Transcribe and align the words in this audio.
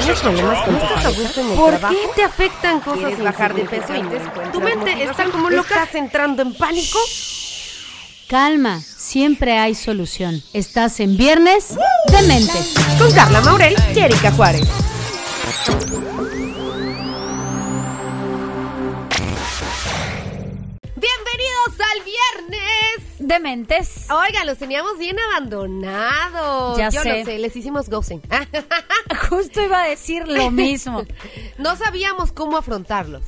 ¿Tienes 0.00 0.20
problemas 0.20 0.64
con 0.64 0.76
estás 0.76 1.04
a 1.04 1.08
gusto 1.10 1.40
en 1.40 1.50
el 1.50 1.56
¿Por 1.56 1.70
trabajo? 1.78 1.94
qué 1.94 2.08
te 2.16 2.24
afectan 2.24 2.80
cosas 2.80 3.00
¿Quieres 3.00 3.22
bajar 3.22 3.54
de 3.54 3.62
peso 3.64 3.94
y? 3.94 4.52
Tu 4.52 4.60
mente 4.60 5.02
está 5.04 5.24
como 5.24 5.50
loca. 5.50 5.74
¿Estás 5.74 5.94
entrando 5.94 6.42
en 6.42 6.54
pánico? 6.54 6.98
Calma, 8.26 8.80
siempre 8.80 9.58
hay 9.58 9.74
solución. 9.74 10.42
Estás 10.54 11.00
en 11.00 11.16
Viernes 11.16 11.74
de 12.06 12.22
Mentes. 12.22 12.74
Con 12.98 13.12
Carla 13.12 13.40
Maurel 13.42 13.76
y 13.94 13.98
Erika 13.98 14.32
Juárez. 14.32 14.66
Viernes. 23.30 23.30
De 23.30 23.38
Mentes. 23.38 24.10
Oiga, 24.10 24.44
los 24.44 24.58
teníamos 24.58 24.98
bien 24.98 25.16
abandonados. 25.18 26.76
Ya 26.78 26.90
Yo 26.90 27.02
sé. 27.02 27.18
lo 27.18 27.24
sé, 27.24 27.38
les 27.38 27.54
hicimos 27.54 27.88
ghosting. 27.88 28.20
Justo 29.28 29.62
iba 29.62 29.82
a 29.82 29.88
decir 29.88 30.26
lo 30.28 30.50
mismo. 30.50 31.04
no 31.58 31.76
sabíamos 31.76 32.32
cómo 32.32 32.56
afrontarlos. 32.56 33.22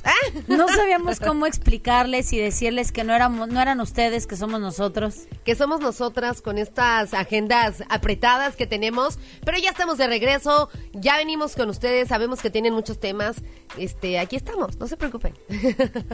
No 0.46 0.68
sabíamos 0.68 1.20
cómo 1.20 1.46
explicarles 1.46 2.32
y 2.32 2.38
decirles 2.38 2.92
que 2.92 3.04
no 3.04 3.14
éramos, 3.14 3.48
no 3.48 3.60
eran 3.60 3.80
ustedes, 3.80 4.26
que 4.26 4.36
somos 4.36 4.60
nosotros. 4.60 5.26
que 5.44 5.54
somos 5.54 5.80
nosotras 5.80 6.42
con 6.42 6.58
estas 6.58 7.14
agendas 7.14 7.82
apretadas 7.88 8.56
que 8.56 8.66
tenemos, 8.66 9.18
pero 9.44 9.58
ya 9.58 9.70
estamos 9.70 9.98
de 9.98 10.06
regreso, 10.06 10.68
ya 10.92 11.16
venimos 11.16 11.56
con 11.56 11.68
ustedes, 11.68 12.08
sabemos 12.08 12.40
que 12.40 12.50
tienen 12.50 12.74
muchos 12.74 13.00
temas, 13.00 13.36
este, 13.76 14.18
aquí 14.18 14.36
estamos, 14.36 14.78
no 14.78 14.86
se 14.86 14.96
preocupen. 14.96 15.34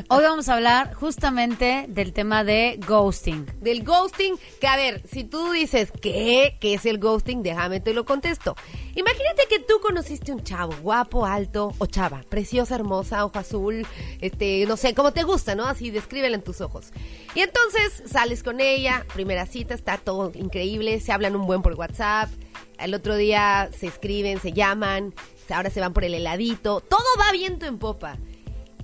Hoy 0.09 0.23
vamos 0.23 0.48
a 0.48 0.55
hablar 0.55 0.95
justamente 0.95 1.87
del 1.88 2.12
tema 2.12 2.45
de 2.45 2.80
ghosting. 2.87 3.46
Del 3.60 3.77
ghosting, 3.80 4.38
que 4.60 4.66
a 4.66 4.77
ver, 4.77 5.02
si 5.09 5.24
tú 5.24 5.52
dices, 5.52 5.92
¿qué? 6.00 6.56
¿Qué 6.60 6.74
es 6.74 6.87
el 6.87 6.98
ghosting? 6.98 7.42
Déjame 7.42 7.80
te 7.80 7.92
lo 7.92 8.04
contesto. 8.04 8.56
Imagínate 8.95 9.46
que 9.48 9.59
tú 9.59 9.80
conociste 9.80 10.32
un 10.32 10.42
chavo 10.42 10.74
guapo, 10.82 11.27
alto, 11.27 11.73
o 11.78 11.87
chava, 11.87 12.23
preciosa, 12.28 12.74
hermosa, 12.74 13.24
ojo 13.24 13.38
azul, 13.38 13.87
este, 14.20 14.65
no 14.66 14.76
sé, 14.76 14.95
como 14.95 15.12
te 15.12 15.23
gusta, 15.23 15.54
¿no? 15.54 15.66
Así 15.66 15.90
descríbela 15.90 16.35
en 16.35 16.43
tus 16.43 16.60
ojos. 16.60 16.93
Y 17.35 17.40
entonces 17.40 18.02
sales 18.07 18.43
con 18.43 18.60
ella, 18.60 19.07
primera 19.15 19.46
cita, 19.46 19.74
está 19.74 19.98
todo 19.98 20.32
increíble, 20.35 21.01
se 21.01 21.13
hablan 21.13 21.37
un 21.37 21.46
buen 21.46 21.63
por 21.63 21.74
WhatsApp, 21.74 22.30
al 22.79 22.95
otro 22.95 23.16
día 23.16 23.70
se 23.76 23.87
escriben, 23.87 24.40
se 24.40 24.52
llaman, 24.52 25.15
ahora 25.51 25.70
se 25.70 25.80
van 25.80 25.92
por 25.92 26.04
el 26.04 26.15
heladito, 26.15 26.80
todo 26.80 27.04
va 27.20 27.32
viento 27.32 27.66
en 27.66 27.79
popa. 27.79 28.16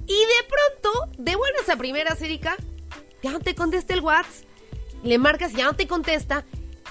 Y 0.07 0.19
de 0.19 0.49
pronto, 0.49 1.11
de 1.19 1.37
buenas 1.37 1.69
a 1.69 1.77
primeras, 1.77 2.21
Erika, 2.21 2.57
ya 3.23 3.33
no 3.33 3.41
te 3.41 3.55
contesta 3.55 3.95
el 3.95 4.01
WhatsApp, 4.01 4.45
le 5.05 5.19
marcas 5.19 5.53
y 5.53 5.57
ya 5.59 5.65
no 5.67 5.75
te 5.75 5.87
contesta, 5.87 6.45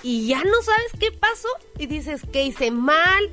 y 0.04 0.28
ya 0.28 0.38
no 0.44 0.62
sabes 0.62 0.92
qué 1.00 1.12
pasó, 1.12 1.48
y 1.78 1.86
dices, 1.88 2.22
¿qué 2.32 2.44
hice 2.44 2.72
mal? 2.72 3.30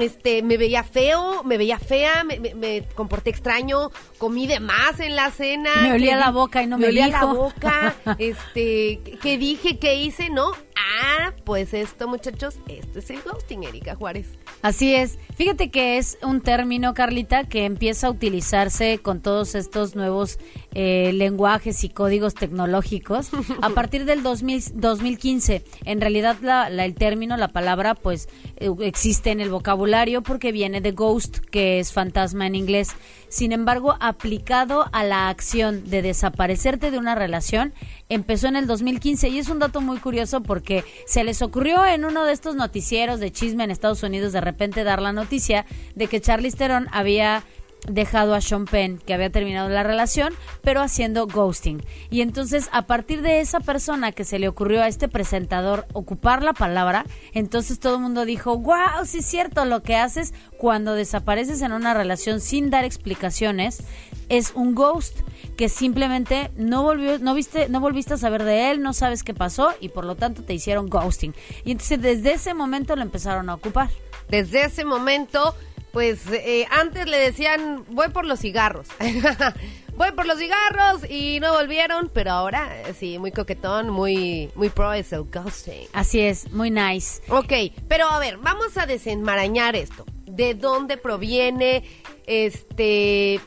Este, 0.00 0.42
me 0.42 0.58
veía 0.58 0.84
feo, 0.84 1.42
me 1.44 1.56
veía 1.56 1.78
fea, 1.78 2.22
me, 2.24 2.38
me- 2.38 2.54
me 2.54 2.82
comporté 2.94 3.30
extraño, 3.30 3.90
comí 4.18 4.46
de 4.46 4.60
más 4.60 5.00
en 5.00 5.16
la 5.16 5.30
cena. 5.30 5.70
Me 5.82 5.92
olía 5.94 6.14
¿qué 6.14 6.20
la 6.20 6.30
boca 6.30 6.62
y 6.62 6.66
no 6.66 6.76
me 6.76 6.88
olía 6.88 7.08
la 7.08 7.24
boca, 7.24 7.94
este, 8.18 9.00
¿qué- 9.04 9.18
¿qué 9.22 9.38
dije, 9.38 9.78
qué 9.78 9.94
hice? 9.94 10.28
¿No? 10.28 10.52
Ah, 10.98 11.32
pues 11.44 11.74
esto, 11.74 12.08
muchachos, 12.08 12.58
esto 12.68 12.98
es 12.98 13.10
el 13.10 13.20
ghosting, 13.22 13.64
Erika 13.64 13.94
Juárez. 13.94 14.28
Así 14.62 14.94
es. 14.94 15.18
Fíjate 15.36 15.70
que 15.70 15.98
es 15.98 16.16
un 16.22 16.40
término, 16.40 16.94
Carlita, 16.94 17.44
que 17.44 17.64
empieza 17.66 18.06
a 18.06 18.10
utilizarse 18.10 18.98
con 19.02 19.20
todos 19.20 19.54
estos 19.54 19.94
nuevos 19.94 20.38
eh, 20.74 21.12
lenguajes 21.12 21.84
y 21.84 21.88
códigos 21.90 22.34
tecnológicos 22.34 23.28
a 23.62 23.70
partir 23.70 24.04
del 24.06 24.22
2000 24.22 24.62
2015. 24.80 25.62
En 25.84 26.00
realidad, 26.00 26.36
la- 26.40 26.70
la- 26.70 26.84
el 26.84 26.94
término, 26.94 27.36
la 27.36 27.48
palabra, 27.48 27.94
pues 27.94 28.28
eh, 28.56 28.70
existe 28.80 29.30
en 29.30 29.40
el 29.40 29.50
vocabulario 29.50 30.22
porque 30.22 30.52
viene 30.52 30.80
de 30.80 30.92
ghost, 30.92 31.38
que 31.50 31.78
es 31.78 31.92
fantasma 31.92 32.46
en 32.46 32.54
inglés. 32.54 32.90
Sin 33.36 33.52
embargo, 33.52 33.98
aplicado 34.00 34.86
a 34.92 35.04
la 35.04 35.28
acción 35.28 35.90
de 35.90 36.00
desaparecerte 36.00 36.90
de 36.90 36.96
una 36.96 37.14
relación, 37.14 37.74
empezó 38.08 38.48
en 38.48 38.56
el 38.56 38.66
2015 38.66 39.28
y 39.28 39.38
es 39.38 39.50
un 39.50 39.58
dato 39.58 39.82
muy 39.82 39.98
curioso 39.98 40.42
porque 40.42 40.84
se 41.04 41.22
les 41.22 41.42
ocurrió 41.42 41.84
en 41.84 42.06
uno 42.06 42.24
de 42.24 42.32
estos 42.32 42.56
noticieros 42.56 43.20
de 43.20 43.30
chisme 43.30 43.62
en 43.62 43.70
Estados 43.70 44.02
Unidos 44.02 44.32
de 44.32 44.40
repente 44.40 44.84
dar 44.84 45.02
la 45.02 45.12
noticia 45.12 45.66
de 45.94 46.06
que 46.06 46.22
Charlize 46.22 46.56
Theron 46.56 46.88
había 46.92 47.44
dejado 47.88 48.34
a 48.34 48.40
Sean 48.40 48.64
Penn, 48.64 48.98
que 48.98 49.14
había 49.14 49.30
terminado 49.30 49.68
la 49.68 49.82
relación, 49.82 50.34
pero 50.62 50.82
haciendo 50.82 51.26
ghosting. 51.26 51.82
Y 52.10 52.20
entonces, 52.20 52.68
a 52.72 52.86
partir 52.86 53.22
de 53.22 53.40
esa 53.40 53.60
persona 53.60 54.12
que 54.12 54.24
se 54.24 54.38
le 54.38 54.48
ocurrió 54.48 54.82
a 54.82 54.88
este 54.88 55.08
presentador 55.08 55.86
ocupar 55.92 56.42
la 56.42 56.52
palabra, 56.52 57.04
entonces 57.32 57.78
todo 57.78 57.96
el 57.96 58.02
mundo 58.02 58.24
dijo, 58.24 58.58
wow, 58.58 59.04
sí 59.04 59.18
es 59.18 59.26
cierto, 59.26 59.64
lo 59.64 59.82
que 59.82 59.96
haces 59.96 60.34
cuando 60.58 60.94
desapareces 60.94 61.62
en 61.62 61.72
una 61.72 61.94
relación 61.94 62.40
sin 62.40 62.70
dar 62.70 62.84
explicaciones 62.84 63.82
es 64.28 64.52
un 64.54 64.74
ghost 64.74 65.20
que 65.56 65.68
simplemente 65.68 66.50
no 66.56 66.82
volvió, 66.82 67.18
no 67.18 67.34
viste, 67.34 67.68
no 67.68 67.80
volviste 67.80 68.14
a 68.14 68.18
saber 68.18 68.44
de 68.44 68.70
él, 68.70 68.82
no 68.82 68.92
sabes 68.92 69.22
qué 69.22 69.34
pasó 69.34 69.70
y 69.80 69.88
por 69.88 70.04
lo 70.04 70.16
tanto 70.16 70.42
te 70.42 70.54
hicieron 70.54 70.88
ghosting. 70.88 71.34
Y 71.64 71.72
entonces 71.72 72.00
desde 72.00 72.34
ese 72.34 72.54
momento 72.54 72.96
lo 72.96 73.02
empezaron 73.02 73.48
a 73.48 73.54
ocupar. 73.54 73.88
Desde 74.28 74.64
ese 74.64 74.84
momento, 74.84 75.54
pues 75.96 76.26
eh, 76.30 76.66
antes 76.70 77.06
le 77.06 77.16
decían, 77.16 77.86
voy 77.88 78.10
por 78.10 78.26
los 78.26 78.40
cigarros. 78.40 78.86
voy 79.96 80.12
por 80.12 80.26
los 80.26 80.38
cigarros 80.38 81.10
y 81.10 81.40
no 81.40 81.54
volvieron, 81.54 82.10
pero 82.12 82.32
ahora 82.32 82.82
eh, 82.82 82.92
sí, 82.92 83.18
muy 83.18 83.32
coquetón, 83.32 83.88
muy, 83.88 84.50
muy 84.56 84.68
pro 84.68 84.92
es 84.92 85.14
el 85.14 85.22
ghosting. 85.22 85.88
Así 85.94 86.20
es, 86.20 86.52
muy 86.52 86.70
nice. 86.70 87.22
Ok, 87.30 87.72
pero 87.88 88.10
a 88.10 88.18
ver, 88.18 88.36
vamos 88.36 88.76
a 88.76 88.84
desenmarañar 88.84 89.74
esto. 89.74 90.04
¿De 90.26 90.52
dónde 90.52 90.98
proviene? 90.98 91.82
Este, 92.26 93.40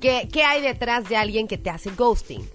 ¿qué, 0.00 0.26
qué 0.32 0.42
hay 0.42 0.62
detrás 0.62 1.06
de 1.10 1.18
alguien 1.18 1.46
que 1.46 1.58
te 1.58 1.68
hace 1.68 1.90
ghosting? 1.90 2.48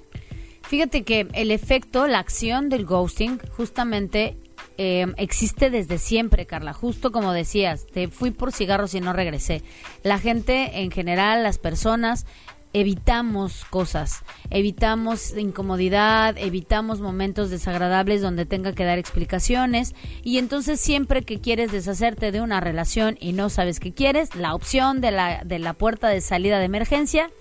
Fíjate 0.63 1.03
que 1.03 1.27
el 1.33 1.51
efecto, 1.51 2.07
la 2.07 2.17
acción 2.17 2.69
del 2.69 2.87
ghosting, 2.87 3.39
justamente 3.55 4.37
eh, 4.81 5.07
existe 5.17 5.69
desde 5.69 5.97
siempre, 5.97 6.45
Carla. 6.45 6.71
Justo 6.71 7.11
como 7.11 7.33
decías, 7.33 7.85
te 7.85 8.07
fui 8.07 8.31
por 8.31 8.53
cigarros 8.53 8.93
y 8.93 9.01
no 9.01 9.11
regresé. 9.11 9.61
La 10.03 10.19
gente 10.19 10.79
en 10.79 10.89
general, 10.89 11.43
las 11.43 11.57
personas, 11.57 12.25
evitamos 12.71 13.65
cosas, 13.65 14.23
evitamos 14.49 15.35
incomodidad, 15.35 16.37
evitamos 16.37 17.01
momentos 17.01 17.49
desagradables 17.49 18.21
donde 18.21 18.45
tenga 18.45 18.71
que 18.71 18.85
dar 18.85 18.99
explicaciones 18.99 19.95
y 20.23 20.37
entonces 20.37 20.79
siempre 20.79 21.23
que 21.23 21.41
quieres 21.41 21.73
deshacerte 21.73 22.31
de 22.31 22.39
una 22.39 22.61
relación 22.61 23.17
y 23.19 23.33
no 23.33 23.49
sabes 23.49 23.81
qué 23.81 23.91
quieres, 23.91 24.33
la 24.33 24.55
opción 24.55 25.01
de 25.01 25.11
la, 25.11 25.43
de 25.43 25.59
la 25.59 25.73
puerta 25.73 26.07
de 26.07 26.21
salida 26.21 26.57
de 26.59 26.65
emergencia 26.65 27.31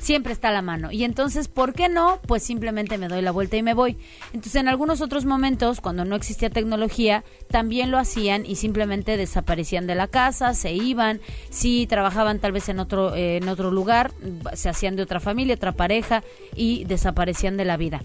siempre 0.00 0.32
está 0.32 0.48
a 0.48 0.52
la 0.52 0.62
mano. 0.62 0.90
Y 0.90 1.04
entonces, 1.04 1.48
¿por 1.48 1.74
qué 1.74 1.88
no? 1.88 2.20
Pues 2.26 2.42
simplemente 2.42 2.98
me 2.98 3.08
doy 3.08 3.22
la 3.22 3.30
vuelta 3.30 3.56
y 3.56 3.62
me 3.62 3.74
voy. 3.74 3.96
Entonces, 4.32 4.56
en 4.56 4.68
algunos 4.68 5.00
otros 5.00 5.24
momentos, 5.24 5.80
cuando 5.80 6.04
no 6.04 6.16
existía 6.16 6.50
tecnología, 6.50 7.22
también 7.50 7.90
lo 7.90 7.98
hacían 7.98 8.46
y 8.46 8.56
simplemente 8.56 9.16
desaparecían 9.16 9.86
de 9.86 9.94
la 9.94 10.08
casa, 10.08 10.54
se 10.54 10.72
iban, 10.72 11.20
si 11.50 11.86
trabajaban 11.86 12.40
tal 12.40 12.52
vez 12.52 12.68
en 12.68 12.80
otro, 12.80 13.14
eh, 13.14 13.36
en 13.36 13.48
otro 13.48 13.70
lugar, 13.70 14.12
se 14.54 14.68
hacían 14.68 14.96
de 14.96 15.02
otra 15.02 15.20
familia, 15.20 15.54
otra 15.54 15.72
pareja 15.72 16.24
y 16.56 16.84
desaparecían 16.84 17.56
de 17.56 17.64
la 17.66 17.76
vida. 17.76 18.02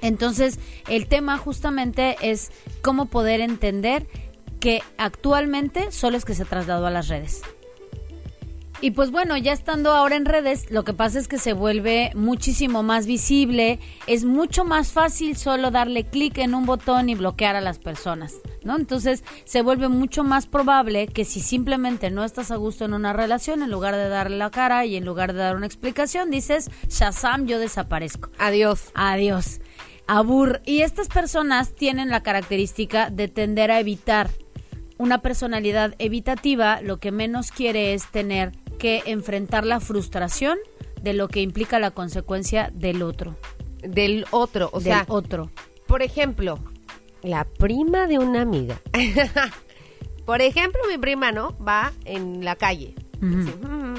Entonces, 0.00 0.58
el 0.88 1.06
tema 1.06 1.38
justamente 1.38 2.16
es 2.22 2.50
cómo 2.82 3.06
poder 3.06 3.40
entender 3.40 4.06
que 4.60 4.82
actualmente 4.96 5.92
solo 5.92 6.16
es 6.16 6.24
que 6.24 6.34
se 6.34 6.44
trasladó 6.44 6.86
a 6.86 6.90
las 6.90 7.08
redes. 7.08 7.42
Y 8.80 8.92
pues 8.92 9.10
bueno, 9.10 9.36
ya 9.36 9.52
estando 9.52 9.90
ahora 9.90 10.14
en 10.14 10.24
redes, 10.24 10.70
lo 10.70 10.84
que 10.84 10.92
pasa 10.92 11.18
es 11.18 11.26
que 11.26 11.38
se 11.38 11.52
vuelve 11.52 12.12
muchísimo 12.14 12.84
más 12.84 13.06
visible, 13.06 13.80
es 14.06 14.24
mucho 14.24 14.64
más 14.64 14.92
fácil 14.92 15.36
solo 15.36 15.72
darle 15.72 16.04
clic 16.04 16.38
en 16.38 16.54
un 16.54 16.64
botón 16.64 17.08
y 17.08 17.16
bloquear 17.16 17.56
a 17.56 17.60
las 17.60 17.80
personas, 17.80 18.36
¿no? 18.62 18.76
Entonces 18.76 19.24
se 19.44 19.62
vuelve 19.62 19.88
mucho 19.88 20.22
más 20.22 20.46
probable 20.46 21.08
que 21.08 21.24
si 21.24 21.40
simplemente 21.40 22.10
no 22.10 22.22
estás 22.22 22.52
a 22.52 22.56
gusto 22.56 22.84
en 22.84 22.92
una 22.92 23.12
relación, 23.12 23.64
en 23.64 23.70
lugar 23.72 23.96
de 23.96 24.08
darle 24.08 24.36
la 24.36 24.52
cara 24.52 24.86
y 24.86 24.94
en 24.94 25.04
lugar 25.04 25.32
de 25.32 25.40
dar 25.40 25.56
una 25.56 25.66
explicación, 25.66 26.30
dices, 26.30 26.70
Shazam, 26.88 27.46
yo 27.46 27.58
desaparezco. 27.58 28.30
Adiós. 28.38 28.92
Adiós. 28.94 29.60
Abur. 30.06 30.60
Y 30.64 30.82
estas 30.82 31.08
personas 31.08 31.74
tienen 31.74 32.10
la 32.10 32.22
característica 32.22 33.10
de 33.10 33.26
tender 33.26 33.72
a 33.72 33.80
evitar. 33.80 34.30
Una 34.98 35.20
personalidad 35.20 35.94
evitativa 35.98 36.80
lo 36.80 36.98
que 36.98 37.12
menos 37.12 37.52
quiere 37.52 37.94
es 37.94 38.10
tener 38.10 38.52
que 38.78 39.02
enfrentar 39.06 39.66
la 39.66 39.80
frustración 39.80 40.58
de 41.02 41.12
lo 41.12 41.28
que 41.28 41.40
implica 41.42 41.78
la 41.78 41.90
consecuencia 41.90 42.70
del 42.74 43.02
otro. 43.02 43.36
Del 43.82 44.24
otro, 44.30 44.70
o 44.72 44.78
del 44.80 44.92
sea, 44.92 45.04
otro. 45.08 45.50
por 45.86 46.02
ejemplo, 46.02 46.58
la 47.22 47.44
prima 47.44 48.06
de 48.06 48.18
una 48.18 48.40
amiga. 48.42 48.80
por 50.24 50.42
ejemplo, 50.42 50.80
mi 50.88 50.98
prima, 50.98 51.32
¿no? 51.32 51.56
Va 51.58 51.92
en 52.04 52.44
la 52.44 52.56
calle. 52.56 52.94
Así, 53.16 53.50
mm, 53.66 53.94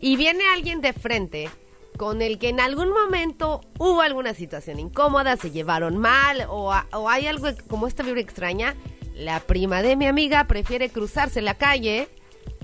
y 0.00 0.16
viene 0.16 0.44
alguien 0.54 0.80
de 0.80 0.92
frente 0.92 1.48
con 1.96 2.22
el 2.22 2.38
que 2.38 2.48
en 2.48 2.60
algún 2.60 2.90
momento 2.90 3.60
hubo 3.78 4.00
alguna 4.02 4.34
situación 4.34 4.80
incómoda, 4.80 5.36
se 5.36 5.50
llevaron 5.52 5.96
mal 5.96 6.44
o, 6.48 6.72
a- 6.72 6.86
o 6.92 7.08
hay 7.08 7.26
algo 7.26 7.48
como 7.68 7.86
esta 7.86 8.02
vibra 8.02 8.20
extraña. 8.20 8.74
La 9.14 9.38
prima 9.40 9.80
de 9.82 9.94
mi 9.96 10.06
amiga 10.06 10.44
prefiere 10.48 10.88
cruzarse 10.90 11.40
la 11.40 11.54
calle 11.54 12.08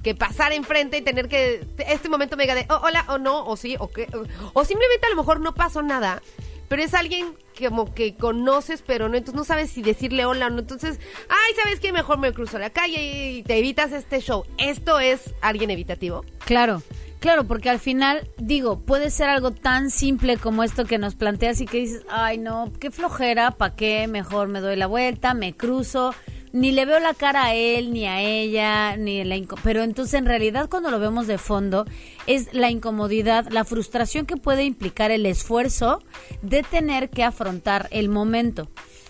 que 0.03 0.15
pasar 0.15 0.53
enfrente 0.53 0.99
y 0.99 1.03
tener 1.03 1.29
que 1.29 1.67
este 1.87 2.09
momento 2.09 2.37
me 2.37 2.45
diga 2.45 2.55
de 2.55 2.67
oh, 2.71 2.81
hola 2.83 3.05
o 3.09 3.19
no 3.19 3.45
o 3.47 3.57
sí 3.57 3.77
o 3.79 3.89
qué 3.89 4.09
o, 4.15 4.25
o 4.61 4.65
simplemente 4.65 5.07
a 5.07 5.11
lo 5.11 5.17
mejor 5.17 5.41
no 5.41 5.55
pasó 5.55 5.83
nada 5.83 6.23
pero 6.69 6.83
es 6.83 6.95
alguien 6.95 7.35
que 7.55 7.69
como 7.69 7.93
que 7.93 8.15
conoces 8.15 8.83
pero 8.87 9.09
no 9.09 9.17
entonces 9.17 9.37
no 9.37 9.45
sabes 9.45 9.71
si 9.71 9.83
decirle 9.83 10.25
hola 10.25 10.47
o 10.47 10.51
no 10.51 10.61
entonces 10.61 11.01
ay 11.29 11.55
sabes 11.63 11.81
qué 11.81 11.93
mejor 11.93 12.19
me 12.19 12.33
cruzo 12.33 12.59
la 12.59 12.71
calle 12.71 13.33
y 13.33 13.43
te 13.43 13.59
evitas 13.59 13.93
este 13.93 14.21
show. 14.21 14.45
Esto 14.59 15.01
es 15.01 15.35
alguien 15.41 15.71
evitativo 15.71 16.25
Claro, 16.45 16.83
claro, 17.21 17.45
porque 17.45 17.71
al 17.71 17.79
final, 17.79 18.29
digo, 18.39 18.81
puede 18.81 19.11
ser 19.11 19.29
algo 19.29 19.53
tan 19.53 19.91
simple 19.91 20.37
como 20.37 20.65
esto 20.65 20.85
que 20.85 20.99
nos 20.99 21.15
planteas 21.15 21.61
y 21.61 21.67
que 21.67 21.79
dices, 21.79 22.03
ay 22.11 22.39
no, 22.39 22.73
qué 22.81 22.91
flojera, 22.91 23.53
¿para 23.53 23.77
qué? 23.77 24.09
Mejor 24.09 24.49
me 24.49 24.61
doy 24.61 24.77
la 24.77 24.87
vuelta, 24.87 25.35
me 25.35 25.57
cruzo, 25.57 26.15
ni 26.53 26.73
le 26.73 26.85
veo 26.85 26.99
la 26.99 27.15
cara 27.15 27.47
a 27.47 27.55
él, 27.55 27.93
ni 27.93 28.07
a 28.07 28.21
ella, 28.21 28.97
ni 28.97 29.23
la... 29.25 29.37
Pero 29.63 29.83
entonces 29.83 30.15
en 30.15 30.27
realidad 30.27 30.69
cuando 30.69 30.91
lo 30.91 30.99
vemos 30.99 31.27
de 31.27 31.39
fondo 31.39 31.87
es 32.27 32.53
la 32.53 32.71
incomodidad, 32.71 33.49
la 33.51 33.65
frustración 33.65 34.27
que 34.27 34.37
puede 34.37 34.65
implicar 34.65 35.11
el 35.11 35.27
esfuerzo 35.27 36.03
de 36.43 36.63
tener 36.63 37.11
que 37.11 37.25
afrontar 37.25 37.89
el 37.91 38.09
momento. 38.09 38.69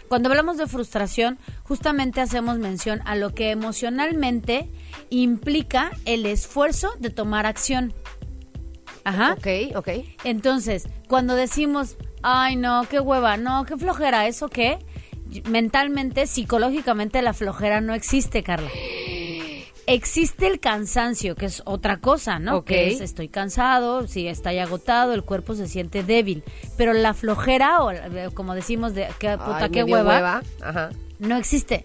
Cuando 0.09 0.29
hablamos 0.29 0.57
de 0.57 0.67
frustración, 0.67 1.39
justamente 1.63 2.21
hacemos 2.21 2.59
mención 2.59 3.01
a 3.05 3.15
lo 3.15 3.33
que 3.33 3.51
emocionalmente 3.51 4.69
implica 5.09 5.93
el 6.05 6.27
esfuerzo 6.27 6.91
de 6.99 7.11
tomar 7.11 7.47
acción. 7.47 7.95
Ajá. 9.05 9.35
ok 9.35 9.77
ok 9.77 9.89
Entonces, 10.25 10.89
cuando 11.09 11.35
decimos, 11.35 11.97
ay 12.23 12.57
no, 12.57 12.83
qué 12.91 13.01
hueva, 13.01 13.37
no, 13.37 13.65
qué 13.65 13.77
flojera, 13.77 14.27
¿eso 14.27 14.49
qué? 14.49 14.79
Mentalmente, 15.49 16.27
psicológicamente 16.27 17.23
la 17.23 17.33
flojera 17.33 17.81
no 17.81 17.95
existe, 17.95 18.43
Carla. 18.43 18.71
Existe 19.87 20.47
el 20.47 20.61
cansancio, 20.61 21.35
que 21.35 21.47
es 21.47 21.63
otra 21.65 21.97
cosa, 21.97 22.39
¿no? 22.39 22.65
Que 22.65 22.93
es 22.93 23.01
estoy 23.01 23.29
cansado, 23.29 24.07
si 24.07 24.29
está 24.29 24.53
ya 24.53 24.65
agotado, 24.65 25.15
el 25.15 25.25
cuerpo 25.25 25.55
se 25.55 25.67
siente 25.67 26.05
débil. 26.05 26.45
Pero 26.77 26.93
la 26.93 27.13
flojera, 27.13 27.83
o 27.83 27.93
como 28.35 28.55
decimos, 28.55 28.95
de 28.95 29.09
qué 29.19 29.37
puta, 29.37 29.65
Ay, 29.65 29.71
qué 29.71 29.85
hueva, 29.85 30.43
ajá 30.61 30.91
no 31.21 31.37
existe. 31.37 31.85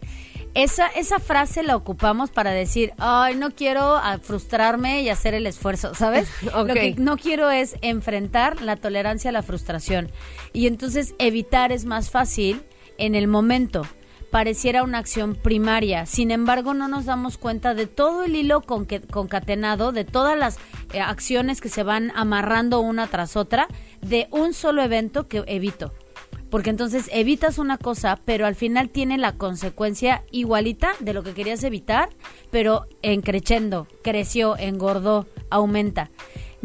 Esa, 0.53 0.87
esa 0.87 1.19
frase 1.19 1.63
la 1.63 1.75
ocupamos 1.75 2.31
para 2.31 2.51
decir, 2.51 2.93
ay, 2.97 3.35
no 3.35 3.51
quiero 3.51 3.97
ah, 3.97 4.19
frustrarme 4.21 5.01
y 5.01 5.09
hacer 5.09 5.33
el 5.33 5.45
esfuerzo, 5.47 5.93
¿sabes? 5.93 6.29
Lo 6.41 6.65
que 6.65 6.95
no 6.97 7.17
quiero 7.17 7.51
es 7.51 7.75
enfrentar 7.81 8.61
la 8.61 8.77
tolerancia 8.77 9.29
a 9.29 9.33
la 9.33 9.43
frustración. 9.43 10.09
Y 10.53 10.67
entonces 10.67 11.13
evitar 11.19 11.73
es 11.73 11.83
más 11.83 12.09
fácil 12.09 12.63
en 12.97 13.15
el 13.15 13.27
momento. 13.27 13.83
Pareciera 14.31 14.83
una 14.83 14.97
acción 14.97 15.35
primaria. 15.35 16.05
Sin 16.05 16.31
embargo, 16.31 16.73
no 16.73 16.87
nos 16.87 17.05
damos 17.05 17.37
cuenta 17.37 17.73
de 17.73 17.87
todo 17.87 18.23
el 18.23 18.35
hilo 18.35 18.61
concatenado, 18.61 19.91
de 19.91 20.03
todas 20.03 20.37
las 20.37 20.57
eh, 20.93 20.99
acciones 20.99 21.61
que 21.61 21.69
se 21.69 21.83
van 21.83 22.11
amarrando 22.15 22.81
una 22.81 23.07
tras 23.07 23.37
otra, 23.37 23.67
de 24.01 24.27
un 24.31 24.53
solo 24.53 24.81
evento 24.81 25.27
que 25.27 25.43
evito. 25.47 25.93
Porque 26.49 26.69
entonces 26.69 27.09
evitas 27.11 27.57
una 27.57 27.77
cosa, 27.77 28.19
pero 28.23 28.45
al 28.45 28.55
final 28.55 28.89
tiene 28.89 29.17
la 29.17 29.33
consecuencia 29.33 30.23
igualita 30.31 30.93
de 30.99 31.13
lo 31.13 31.23
que 31.23 31.33
querías 31.33 31.63
evitar, 31.63 32.09
pero 32.51 32.87
en 33.01 33.21
creciendo, 33.21 33.87
creció, 34.03 34.57
engordó, 34.57 35.27
aumenta. 35.49 36.11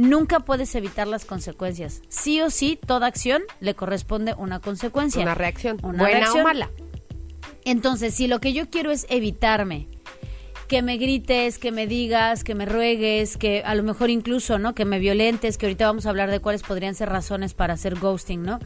Nunca 0.00 0.40
puedes 0.40 0.74
evitar 0.74 1.06
las 1.06 1.26
consecuencias. 1.26 2.00
Sí 2.08 2.40
o 2.40 2.48
sí, 2.48 2.78
toda 2.86 3.06
acción 3.06 3.42
le 3.60 3.74
corresponde 3.74 4.32
una 4.32 4.58
consecuencia. 4.58 5.20
una 5.20 5.34
reacción 5.34 5.76
Una 5.82 5.98
buena 5.98 6.20
reacción. 6.20 6.40
o 6.40 6.44
mala 6.44 6.70
Entonces, 7.66 8.14
si 8.14 8.26
lo 8.26 8.40
que 8.40 8.54
yo 8.54 8.70
quiero 8.70 8.90
es 8.92 9.06
evitarme, 9.10 9.88
que 10.68 10.80
me 10.80 10.96
grites, 10.96 11.58
que 11.58 11.70
me 11.70 11.86
digas, 11.86 12.44
que 12.44 12.54
me 12.54 12.64
ruegues, 12.64 13.36
que 13.36 13.62
a 13.62 13.74
lo 13.74 13.82
mejor 13.82 14.08
incluso, 14.08 14.58
¿no? 14.58 14.74
Que 14.74 14.86
me 14.86 14.98
violentes, 14.98 15.58
que 15.58 15.66
ahorita 15.66 15.84
vamos 15.84 16.06
a 16.06 16.10
hablar 16.10 16.30
de 16.30 16.40
cuáles 16.40 16.62
podrían 16.62 16.94
ser 16.94 17.10
razones 17.10 17.52
para 17.52 17.74
hacer 17.74 17.98
ghosting, 17.98 18.42
¿no? 18.42 18.58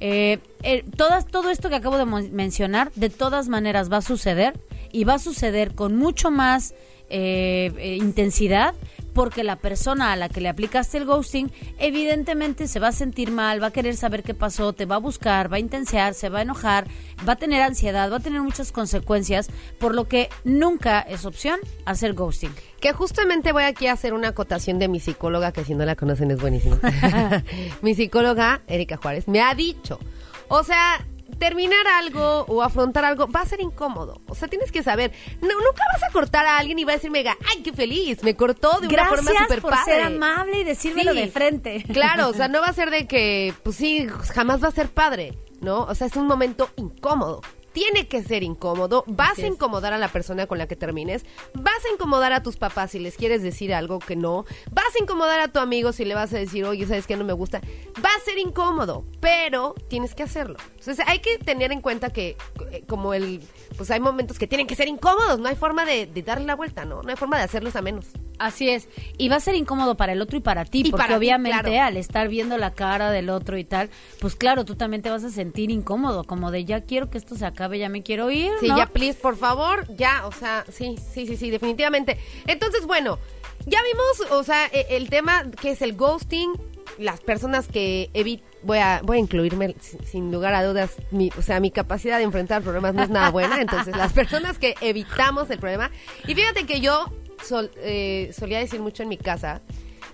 Eh, 0.00 0.38
eh, 0.64 0.84
todas, 0.96 1.26
todo 1.26 1.48
esto 1.48 1.70
que 1.70 1.76
acabo 1.76 1.96
de 1.96 2.04
mencionar, 2.04 2.92
de 2.94 3.08
todas 3.08 3.48
maneras 3.48 3.90
va 3.90 3.98
a 3.98 4.02
suceder 4.02 4.60
y 4.92 5.04
va 5.04 5.14
a 5.14 5.18
suceder 5.18 5.74
con 5.74 5.96
mucho 5.96 6.30
más 6.30 6.74
eh, 7.10 7.72
eh, 7.76 7.96
intensidad 7.96 8.74
porque 9.14 9.44
la 9.44 9.56
persona 9.56 10.12
a 10.12 10.16
la 10.16 10.28
que 10.28 10.40
le 10.40 10.48
aplicaste 10.48 10.98
el 10.98 11.06
ghosting 11.06 11.50
evidentemente 11.78 12.68
se 12.68 12.80
va 12.80 12.88
a 12.88 12.92
sentir 12.92 13.30
mal, 13.30 13.62
va 13.62 13.68
a 13.68 13.70
querer 13.70 13.96
saber 13.96 14.22
qué 14.22 14.34
pasó, 14.34 14.72
te 14.72 14.84
va 14.84 14.96
a 14.96 14.98
buscar, 14.98 15.50
va 15.50 15.56
a 15.56 15.60
intensear, 15.60 16.14
se 16.14 16.28
va 16.28 16.40
a 16.40 16.42
enojar, 16.42 16.86
va 17.26 17.34
a 17.34 17.36
tener 17.36 17.62
ansiedad, 17.62 18.10
va 18.10 18.16
a 18.16 18.20
tener 18.20 18.42
muchas 18.42 18.72
consecuencias, 18.72 19.48
por 19.78 19.94
lo 19.94 20.08
que 20.08 20.28
nunca 20.42 21.00
es 21.00 21.24
opción 21.24 21.60
hacer 21.86 22.14
ghosting. 22.14 22.52
Que 22.80 22.92
justamente 22.92 23.52
voy 23.52 23.62
aquí 23.62 23.86
a 23.86 23.92
hacer 23.92 24.12
una 24.12 24.28
acotación 24.28 24.78
de 24.78 24.88
mi 24.88 25.00
psicóloga, 25.00 25.52
que 25.52 25.64
si 25.64 25.74
no 25.74 25.84
la 25.84 25.94
conocen 25.94 26.32
es 26.32 26.40
buenísima. 26.40 26.80
mi 27.82 27.94
psicóloga, 27.94 28.62
Erika 28.66 28.96
Juárez, 28.96 29.28
me 29.28 29.40
ha 29.40 29.54
dicho, 29.54 30.00
o 30.48 30.64
sea, 30.64 31.06
terminar 31.38 31.86
algo 31.86 32.44
o 32.48 32.62
afrontar 32.62 33.04
algo 33.04 33.26
va 33.28 33.40
a 33.40 33.46
ser 33.46 33.60
incómodo. 33.60 34.20
O 34.28 34.34
sea, 34.34 34.48
tienes 34.48 34.70
que 34.72 34.82
saber, 34.82 35.12
no, 35.40 35.48
nunca 35.48 35.82
vas 35.92 36.02
a 36.08 36.12
cortar 36.12 36.46
a 36.46 36.58
alguien 36.58 36.78
y 36.78 36.84
va 36.84 36.92
a 36.92 36.96
decir, 36.96 37.10
mega, 37.10 37.36
ay, 37.54 37.62
qué 37.62 37.72
feliz, 37.72 38.22
me 38.22 38.34
cortó 38.36 38.80
de 38.80 38.88
una 38.88 39.06
forma 39.06 39.30
súper 39.42 39.60
por 39.60 39.70
padre. 39.72 39.92
ser 39.94 40.02
amable 40.02 40.60
y 40.60 40.64
decírmelo 40.64 41.12
Sí. 41.12 41.18
de 41.18 41.28
frente. 41.28 41.84
Claro, 41.92 42.28
o 42.28 42.34
sea, 42.34 42.48
no 42.48 42.60
va 42.60 42.68
a 42.68 42.72
ser 42.72 42.90
de 42.90 43.06
que, 43.06 43.54
pues 43.62 43.76
sí, 43.76 44.06
jamás 44.34 44.62
va 44.62 44.68
a 44.68 44.72
ser 44.72 44.88
padre, 44.88 45.36
¿no? 45.60 45.84
O 45.84 45.94
sea, 45.94 46.06
es 46.06 46.16
un 46.16 46.26
momento 46.26 46.70
incómodo. 46.76 47.40
Tiene 47.74 48.08
que 48.08 48.22
ser 48.22 48.42
incómodo. 48.42 49.04
Vas 49.06 49.38
a 49.40 49.46
incomodar 49.46 49.92
a 49.92 49.98
la 49.98 50.08
persona 50.08 50.46
con 50.46 50.58
la 50.58 50.66
que 50.66 50.76
termines. 50.76 51.26
Vas 51.52 51.84
a 51.84 51.92
incomodar 51.92 52.32
a 52.32 52.42
tus 52.42 52.56
papás 52.56 52.92
si 52.92 53.00
les 53.00 53.16
quieres 53.16 53.42
decir 53.42 53.74
algo 53.74 53.98
que 53.98 54.16
no. 54.16 54.44
Vas 54.70 54.94
a 54.98 55.02
incomodar 55.02 55.40
a 55.40 55.48
tu 55.48 55.58
amigo 55.58 55.92
si 55.92 56.04
le 56.04 56.14
vas 56.14 56.32
a 56.32 56.38
decir, 56.38 56.64
oye, 56.64 56.86
¿sabes 56.86 57.06
qué? 57.06 57.16
No 57.16 57.24
me 57.24 57.32
gusta. 57.32 57.60
Va 58.02 58.08
a 58.16 58.24
ser 58.24 58.38
incómodo, 58.38 59.04
pero 59.20 59.74
tienes 59.88 60.14
que 60.14 60.22
hacerlo. 60.22 60.56
Entonces, 60.78 61.04
hay 61.06 61.18
que 61.18 61.36
tener 61.38 61.72
en 61.72 61.80
cuenta 61.80 62.10
que, 62.10 62.36
eh, 62.70 62.84
como 62.86 63.12
el. 63.12 63.42
Pues 63.76 63.90
hay 63.90 63.98
momentos 64.00 64.38
que 64.38 64.46
tienen 64.46 64.66
que 64.68 64.76
ser 64.76 64.88
incómodos. 64.88 65.40
No 65.40 65.48
hay 65.48 65.56
forma 65.56 65.84
de, 65.84 66.06
de 66.06 66.22
darle 66.22 66.46
la 66.46 66.54
vuelta, 66.54 66.84
¿no? 66.84 67.02
No 67.02 67.10
hay 67.10 67.16
forma 67.16 67.38
de 67.38 67.42
hacerlos 67.42 67.74
a 67.74 67.82
menos. 67.82 68.06
Así 68.38 68.68
es. 68.68 68.88
Y 69.18 69.28
va 69.28 69.36
a 69.36 69.40
ser 69.40 69.54
incómodo 69.54 69.96
para 69.96 70.12
el 70.12 70.20
otro 70.20 70.36
y 70.38 70.40
para 70.40 70.64
ti, 70.64 70.80
Y 70.80 70.90
porque 70.90 71.02
para 71.02 71.14
ti, 71.14 71.18
obviamente 71.18 71.70
claro. 71.70 71.82
al 71.86 71.96
estar 71.96 72.28
viendo 72.28 72.56
la 72.58 72.72
cara 72.72 73.10
del 73.10 73.30
otro 73.30 73.58
y 73.58 73.64
tal, 73.64 73.90
pues 74.20 74.36
claro, 74.36 74.64
tú 74.64 74.74
también 74.74 75.02
te 75.02 75.10
vas 75.10 75.24
a 75.24 75.30
sentir 75.30 75.70
incómodo, 75.70 76.24
como 76.24 76.50
de 76.50 76.64
ya 76.64 76.82
quiero 76.82 77.10
que 77.10 77.18
esto 77.18 77.36
se 77.36 77.46
acabe, 77.46 77.63
ya 77.72 77.88
me 77.88 78.02
quiero 78.02 78.30
ir. 78.30 78.50
Sí, 78.60 78.68
¿no? 78.68 78.76
ya, 78.78 78.86
please, 78.86 79.18
por 79.18 79.36
favor, 79.36 79.86
ya, 79.96 80.26
o 80.26 80.32
sea, 80.32 80.64
sí, 80.70 80.96
sí, 81.12 81.26
sí, 81.26 81.36
sí, 81.36 81.50
definitivamente. 81.50 82.18
Entonces, 82.46 82.86
bueno, 82.86 83.18
ya 83.66 83.78
vimos, 83.82 84.32
o 84.32 84.42
sea, 84.44 84.66
e- 84.66 84.86
el 84.96 85.08
tema 85.08 85.50
que 85.60 85.70
es 85.70 85.82
el 85.82 85.94
ghosting, 85.96 86.52
las 86.98 87.20
personas 87.20 87.66
que 87.66 88.10
evitan, 88.14 88.46
voy 88.62 88.78
a, 88.78 89.00
voy 89.04 89.16
a 89.18 89.20
incluirme 89.20 89.74
sin, 90.04 90.30
lugar 90.32 90.54
a 90.54 90.64
dudas, 90.64 90.92
mi, 91.10 91.30
o 91.38 91.42
sea, 91.42 91.60
mi 91.60 91.70
capacidad 91.70 92.18
de 92.18 92.24
enfrentar 92.24 92.62
problemas 92.62 92.94
no 92.94 93.02
es 93.02 93.10
nada 93.10 93.30
buena, 93.30 93.60
entonces 93.60 93.94
las 93.96 94.12
personas 94.12 94.58
que 94.58 94.74
evitamos 94.80 95.50
el 95.50 95.58
problema, 95.58 95.90
y 96.26 96.34
fíjate 96.34 96.64
que 96.64 96.80
yo 96.80 97.10
sol- 97.42 97.70
eh, 97.76 98.32
solía 98.38 98.58
decir 98.60 98.80
mucho 98.80 99.02
en 99.02 99.08
mi 99.10 99.18
casa, 99.18 99.60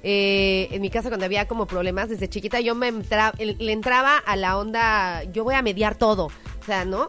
eh, 0.02 0.68
en 0.72 0.80
mi 0.80 0.88
casa 0.90 1.10
cuando 1.10 1.26
había 1.26 1.46
como 1.46 1.66
problemas 1.66 2.08
desde 2.08 2.26
chiquita 2.28 2.58
yo 2.60 2.74
me 2.74 2.88
entra- 2.88 3.34
le 3.38 3.72
entraba 3.72 4.16
a 4.16 4.34
la 4.34 4.56
onda 4.58 5.24
yo 5.24 5.44
voy 5.44 5.54
a 5.54 5.60
mediar 5.62 5.94
todo 5.94 6.28
sea 6.70 6.84
no 6.84 7.08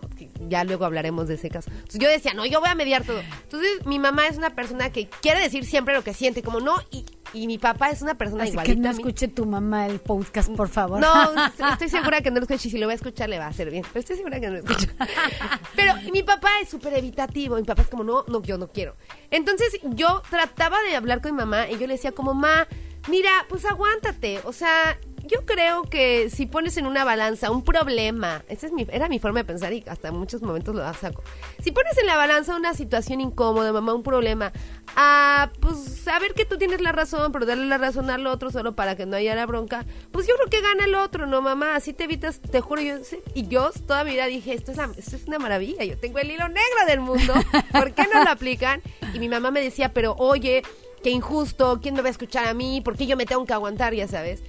ya 0.49 0.63
luego 0.63 0.85
hablaremos 0.85 1.27
de 1.27 1.35
ese 1.35 1.49
caso 1.49 1.69
Entonces, 1.69 1.99
yo 2.01 2.09
decía 2.09 2.33
no 2.33 2.45
yo 2.45 2.59
voy 2.59 2.69
a 2.69 2.75
mediar 2.75 3.03
todo 3.03 3.19
entonces 3.19 3.85
mi 3.85 3.99
mamá 3.99 4.27
es 4.27 4.37
una 4.37 4.55
persona 4.55 4.91
que 4.91 5.07
quiere 5.07 5.39
decir 5.39 5.65
siempre 5.65 5.93
lo 5.93 6.03
que 6.03 6.13
siente 6.13 6.41
como 6.41 6.59
no 6.59 6.75
y, 6.89 7.05
y 7.33 7.47
mi 7.47 7.57
papá 7.57 7.89
es 7.89 8.01
una 8.01 8.15
persona 8.15 8.43
Así 8.43 8.51
igualita 8.53 8.73
que 8.73 8.79
no 8.79 8.89
escuche 8.89 9.27
tu 9.27 9.45
mamá 9.45 9.87
el 9.87 9.99
podcast, 9.99 10.49
por 10.51 10.67
favor. 10.67 10.99
No, 10.99 11.11
estoy 11.71 11.89
segura 11.89 12.21
que 12.21 12.29
no 12.29 12.37
lo 12.37 12.41
escuche. 12.41 12.69
Si 12.69 12.77
lo 12.77 12.87
va 12.87 12.91
a 12.91 12.95
escuchar, 12.95 13.29
le 13.29 13.39
va 13.39 13.45
a 13.45 13.49
hacer 13.49 13.69
bien. 13.71 13.83
Pero 13.87 13.99
estoy 14.01 14.17
segura 14.17 14.39
que 14.39 14.47
no 14.47 14.53
lo 14.53 14.59
escucha. 14.59 14.87
Pero 15.75 15.93
mi 16.11 16.23
papá 16.23 16.49
es 16.61 16.69
súper 16.69 16.93
evitativo. 16.95 17.55
Mi 17.55 17.63
papá 17.63 17.83
es 17.83 17.87
como, 17.87 18.03
no, 18.03 18.25
no, 18.27 18.41
yo 18.41 18.57
no 18.57 18.67
quiero. 18.67 18.95
Entonces 19.29 19.79
yo 19.83 20.21
trataba 20.29 20.81
de 20.83 20.95
hablar 20.95 21.21
con 21.21 21.31
mi 21.31 21.37
mamá 21.37 21.69
y 21.69 21.73
yo 21.77 21.87
le 21.87 21.93
decía 21.93 22.11
como, 22.11 22.33
ma, 22.33 22.67
mira, 23.07 23.31
pues 23.47 23.65
aguántate. 23.65 24.41
O 24.43 24.51
sea, 24.51 24.97
yo 25.27 25.45
creo 25.45 25.83
que 25.83 26.29
si 26.29 26.45
pones 26.45 26.77
en 26.77 26.85
una 26.85 27.03
balanza 27.03 27.51
un 27.51 27.63
problema, 27.63 28.43
esa 28.47 28.67
es 28.67 28.73
mi, 28.73 28.87
era 28.91 29.09
mi 29.09 29.19
forma 29.19 29.39
de 29.39 29.45
pensar 29.45 29.73
y 29.73 29.83
hasta 29.87 30.11
muchos 30.11 30.41
momentos 30.41 30.75
lo 30.75 30.93
saco. 30.93 31.23
Si 31.61 31.71
pones 31.71 31.97
en 31.97 32.05
la 32.05 32.17
balanza 32.17 32.55
una 32.55 32.73
situación 32.73 33.21
incómoda, 33.21 33.71
mamá, 33.71 33.93
un 33.93 34.03
problema, 34.03 34.51
a 34.95 35.51
pues 35.59 35.77
saber 36.03 36.33
que 36.33 36.45
tú 36.45 36.57
tienes 36.57 36.81
la 36.81 36.91
razón, 36.91 37.31
pero 37.31 37.45
darle 37.45 37.65
la 37.65 37.77
razón 37.77 38.09
al 38.09 38.25
otro 38.27 38.51
solo 38.51 38.75
para 38.75 38.95
que 38.95 39.05
no 39.05 39.15
haya 39.15 39.35
la 39.35 39.45
bronca, 39.45 39.85
pues 40.11 40.27
yo 40.27 40.35
creo 40.35 40.49
que 40.49 40.61
gana 40.61 40.85
el 40.85 40.95
otro, 40.95 41.27
¿no, 41.27 41.41
mamá? 41.41 41.75
Así 41.75 41.93
te 41.93 42.05
evitas, 42.05 42.39
te 42.39 42.61
juro, 42.61 42.81
yo. 42.81 42.95
Y 43.33 43.47
yo 43.47 43.71
toda 43.87 44.03
mi 44.03 44.11
vida 44.11 44.25
dije, 44.25 44.53
esto 44.53 44.71
es, 44.71 44.79
esto 44.97 45.15
es 45.15 45.27
una 45.27 45.39
maravilla, 45.39 45.83
yo 45.83 45.97
tengo 45.97 46.19
el 46.19 46.31
hilo 46.31 46.47
negro 46.47 46.85
del 46.87 46.99
mundo, 46.99 47.33
¿por 47.71 47.93
qué 47.93 48.03
no 48.13 48.23
lo 48.23 48.29
aplican? 48.29 48.81
Y 49.13 49.19
mi 49.19 49.29
mamá 49.29 49.51
me 49.51 49.61
decía, 49.61 49.93
pero 49.93 50.15
oye, 50.17 50.63
qué 51.03 51.09
injusto, 51.09 51.79
¿quién 51.81 51.95
me 51.95 52.01
va 52.01 52.07
a 52.07 52.11
escuchar 52.11 52.47
a 52.47 52.53
mí? 52.53 52.81
¿Por 52.81 52.97
qué 52.97 53.07
yo 53.07 53.17
me 53.17 53.25
tengo 53.25 53.45
que 53.45 53.53
aguantar, 53.53 53.93
ya 53.93 54.07
sabes? 54.07 54.43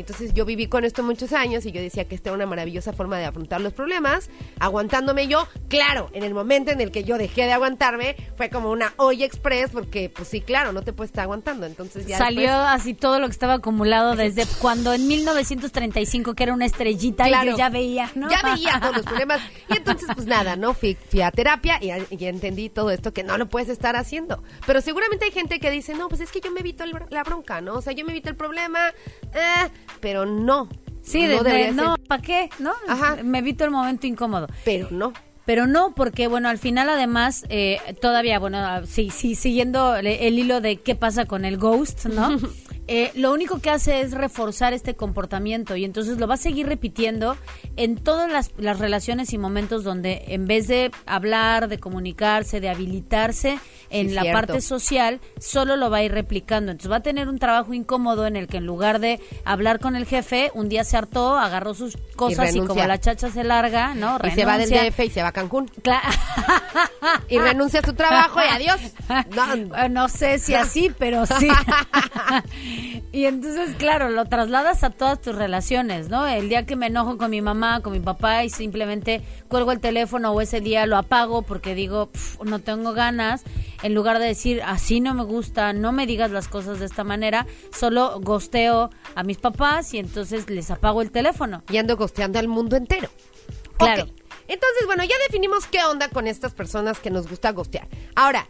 Entonces 0.00 0.32
yo 0.34 0.44
viví 0.44 0.66
con 0.66 0.84
esto 0.84 1.02
muchos 1.02 1.32
años 1.32 1.64
y 1.66 1.72
yo 1.72 1.80
decía 1.80 2.06
que 2.06 2.14
esta 2.14 2.30
era 2.30 2.36
una 2.36 2.46
maravillosa 2.46 2.92
forma 2.92 3.18
de 3.18 3.24
afrontar 3.24 3.60
los 3.60 3.72
problemas, 3.72 4.30
aguantándome 4.60 5.26
yo. 5.28 5.46
Claro, 5.68 6.10
en 6.12 6.22
el 6.22 6.34
momento 6.34 6.70
en 6.70 6.80
el 6.80 6.90
que 6.90 7.04
yo 7.04 7.18
dejé 7.18 7.42
de 7.46 7.52
aguantarme, 7.52 8.16
fue 8.36 8.50
como 8.50 8.70
una 8.70 8.92
olla 8.96 9.24
express, 9.26 9.70
porque 9.70 10.10
pues 10.10 10.28
sí, 10.28 10.40
claro, 10.40 10.72
no 10.72 10.82
te 10.82 10.92
puedes 10.92 11.10
estar 11.10 11.24
aguantando. 11.24 11.66
Entonces 11.66 12.06
ya 12.06 12.18
Salió 12.18 12.42
después- 12.42 12.68
así 12.68 12.94
todo 12.94 13.18
lo 13.18 13.26
que 13.26 13.32
estaba 13.32 13.54
acumulado 13.54 14.14
desde 14.16 14.44
cuando 14.60 14.92
en 14.92 15.06
1935 15.08 16.34
que 16.34 16.42
era 16.42 16.52
una 16.52 16.66
estrellita 16.66 17.28
y 17.28 17.46
yo 17.46 17.56
ya 17.56 17.68
veía, 17.68 18.10
¿no? 18.14 18.28
Ya 18.30 18.42
veía 18.42 18.80
todos 18.80 18.96
los 18.96 19.06
problemas. 19.06 19.40
Y 19.68 19.76
entonces, 19.76 20.08
pues 20.14 20.26
nada, 20.26 20.56
¿no? 20.56 20.74
Fui, 20.74 20.96
fui 21.10 21.22
a 21.22 21.30
terapia 21.30 21.78
y, 21.80 21.90
y 22.16 22.24
entendí 22.26 22.68
todo 22.68 22.90
esto 22.90 23.12
que 23.12 23.24
no 23.24 23.38
lo 23.38 23.46
puedes 23.48 23.68
estar 23.68 23.96
haciendo. 23.96 24.42
Pero 24.66 24.80
seguramente 24.80 25.24
hay 25.24 25.30
gente 25.32 25.58
que 25.60 25.70
dice, 25.70 25.94
no, 25.94 26.08
pues 26.08 26.20
es 26.20 26.30
que 26.30 26.40
yo 26.40 26.50
me 26.50 26.60
evito 26.60 26.84
el 26.84 26.96
la 27.10 27.22
bronca, 27.24 27.60
¿no? 27.60 27.74
O 27.74 27.82
sea, 27.82 27.92
yo 27.92 28.04
me 28.04 28.12
evito 28.12 28.28
el 28.30 28.36
problema, 28.36 28.78
eh, 29.34 29.68
pero 30.00 30.26
no. 30.26 30.68
Sí, 31.02 31.26
no 31.26 31.42
de, 31.44 31.72
no. 31.72 31.94
¿para 32.08 32.20
qué? 32.20 32.50
¿No? 32.58 32.72
Ajá. 32.88 33.18
Me 33.22 33.38
evito 33.38 33.64
el 33.64 33.70
momento 33.70 34.06
incómodo. 34.06 34.48
Pero 34.64 34.88
no. 34.90 35.12
Pero 35.46 35.66
no, 35.66 35.94
porque 35.94 36.26
bueno, 36.26 36.48
al 36.48 36.58
final 36.58 36.88
además, 36.90 37.44
eh, 37.48 37.78
todavía, 38.00 38.38
bueno, 38.38 38.58
ah, 38.58 38.82
sí, 38.86 39.10
sí, 39.10 39.34
siguiendo 39.34 39.96
el, 39.96 40.06
el 40.06 40.38
hilo 40.38 40.60
de 40.60 40.76
qué 40.76 40.94
pasa 40.94 41.24
con 41.24 41.44
el 41.44 41.56
ghost, 41.56 42.06
¿no? 42.06 42.36
Eh, 42.88 43.10
lo 43.16 43.32
único 43.32 43.58
que 43.58 43.68
hace 43.70 44.00
es 44.00 44.12
reforzar 44.12 44.72
este 44.72 44.94
comportamiento 44.94 45.74
y 45.74 45.84
entonces 45.84 46.18
lo 46.18 46.28
va 46.28 46.34
a 46.34 46.36
seguir 46.36 46.68
repitiendo 46.68 47.36
en 47.74 47.96
todas 47.96 48.30
las, 48.30 48.52
las 48.58 48.78
relaciones 48.78 49.32
y 49.32 49.38
momentos 49.38 49.82
donde 49.82 50.22
en 50.28 50.46
vez 50.46 50.68
de 50.68 50.92
hablar, 51.04 51.66
de 51.66 51.78
comunicarse, 51.78 52.60
de 52.60 52.68
habilitarse 52.68 53.58
en 53.90 54.08
Sí, 54.10 54.14
la 54.14 54.22
cierto. 54.22 54.38
parte 54.38 54.60
social, 54.60 55.20
solo 55.40 55.74
lo 55.76 55.90
va 55.90 55.96
a 55.98 56.02
ir 56.04 56.12
replicando. 56.12 56.70
Entonces 56.70 56.92
va 56.92 56.96
a 56.96 57.02
tener 57.02 57.28
un 57.28 57.40
trabajo 57.40 57.74
incómodo 57.74 58.24
en 58.24 58.36
el 58.36 58.46
que 58.46 58.58
en 58.58 58.66
lugar 58.66 59.00
de 59.00 59.20
hablar 59.44 59.80
con 59.80 59.96
el 59.96 60.06
jefe, 60.06 60.52
un 60.54 60.68
día 60.68 60.84
se 60.84 60.96
hartó, 60.96 61.36
agarró 61.36 61.74
sus 61.74 61.96
cosas 62.14 62.54
y, 62.54 62.58
como 62.58 62.68
renuncia. 62.68 62.86
la 62.86 63.00
chacha 63.00 63.30
se 63.32 63.42
larga, 63.42 63.94
¿no? 63.96 64.16
Y 64.24 64.30
se 64.30 64.44
va 64.44 64.58
del 64.58 64.70
Renuncia. 64.70 65.04
Y 65.04 65.10
se 65.10 65.22
va 65.22 65.28
a 65.28 65.32
Cancún. 65.36 65.66
Cla- 65.82 66.00
Y 67.28 67.38
renuncia 67.38 67.80
a 67.80 67.82
su 67.86 67.92
trabajo 67.92 68.40
y 68.40 68.48
adiós. 68.48 68.80
No, 69.34 69.88
No 69.88 70.08
sé 70.08 70.38
si 70.38 70.54
así, 70.54 70.90
pero 70.98 71.26
sí. 71.26 71.48
y 73.12 73.24
entonces, 73.26 73.74
claro, 73.76 74.08
lo 74.10 74.24
trasladas 74.24 74.82
a 74.84 74.90
todas 74.90 75.20
tus 75.20 75.34
relaciones, 75.34 76.08
¿no? 76.08 76.26
El 76.26 76.48
día 76.48 76.64
que 76.64 76.74
me 76.76 76.86
enojo 76.86 77.18
con 77.18 77.30
mi 77.30 77.40
mamá, 77.42 77.80
con 77.82 77.92
mi 77.92 78.00
papá 78.00 78.44
y 78.44 78.50
simplemente 78.50 79.22
cuelgo 79.48 79.72
el 79.72 79.80
teléfono 79.80 80.32
o 80.32 80.40
ese 80.40 80.60
día 80.60 80.86
lo 80.86 80.96
apago 80.96 81.42
porque 81.42 81.74
digo, 81.74 82.06
"Pf, 82.06 82.42
no 82.44 82.58
tengo 82.60 82.92
ganas, 82.94 83.42
en 83.82 83.94
lugar 83.94 84.18
de 84.18 84.26
decir, 84.26 84.62
así 84.64 85.00
no 85.00 85.12
me 85.14 85.24
gusta, 85.24 85.72
no 85.74 85.92
me 85.92 86.06
digas 86.06 86.30
las 86.30 86.48
cosas 86.48 86.78
de 86.80 86.86
esta 86.86 87.04
manera, 87.04 87.46
solo 87.72 88.20
gosteo 88.20 88.90
a 89.14 89.22
mis 89.22 89.36
papás 89.38 89.92
y 89.94 89.98
entonces 89.98 90.48
les 90.48 90.70
apago 90.70 91.02
el 91.02 91.10
teléfono. 91.10 91.62
y 91.70 91.76
ando 91.76 91.96
costeando 91.96 92.38
al 92.38 92.48
mundo 92.48 92.76
entero. 92.76 93.08
Claro. 93.78 94.06
Entonces, 94.48 94.86
bueno, 94.86 95.04
ya 95.04 95.14
definimos 95.26 95.66
qué 95.66 95.82
onda 95.84 96.08
con 96.08 96.26
estas 96.26 96.54
personas 96.54 97.00
que 97.00 97.10
nos 97.10 97.28
gusta 97.28 97.52
gostear. 97.52 97.88
Ahora, 98.14 98.48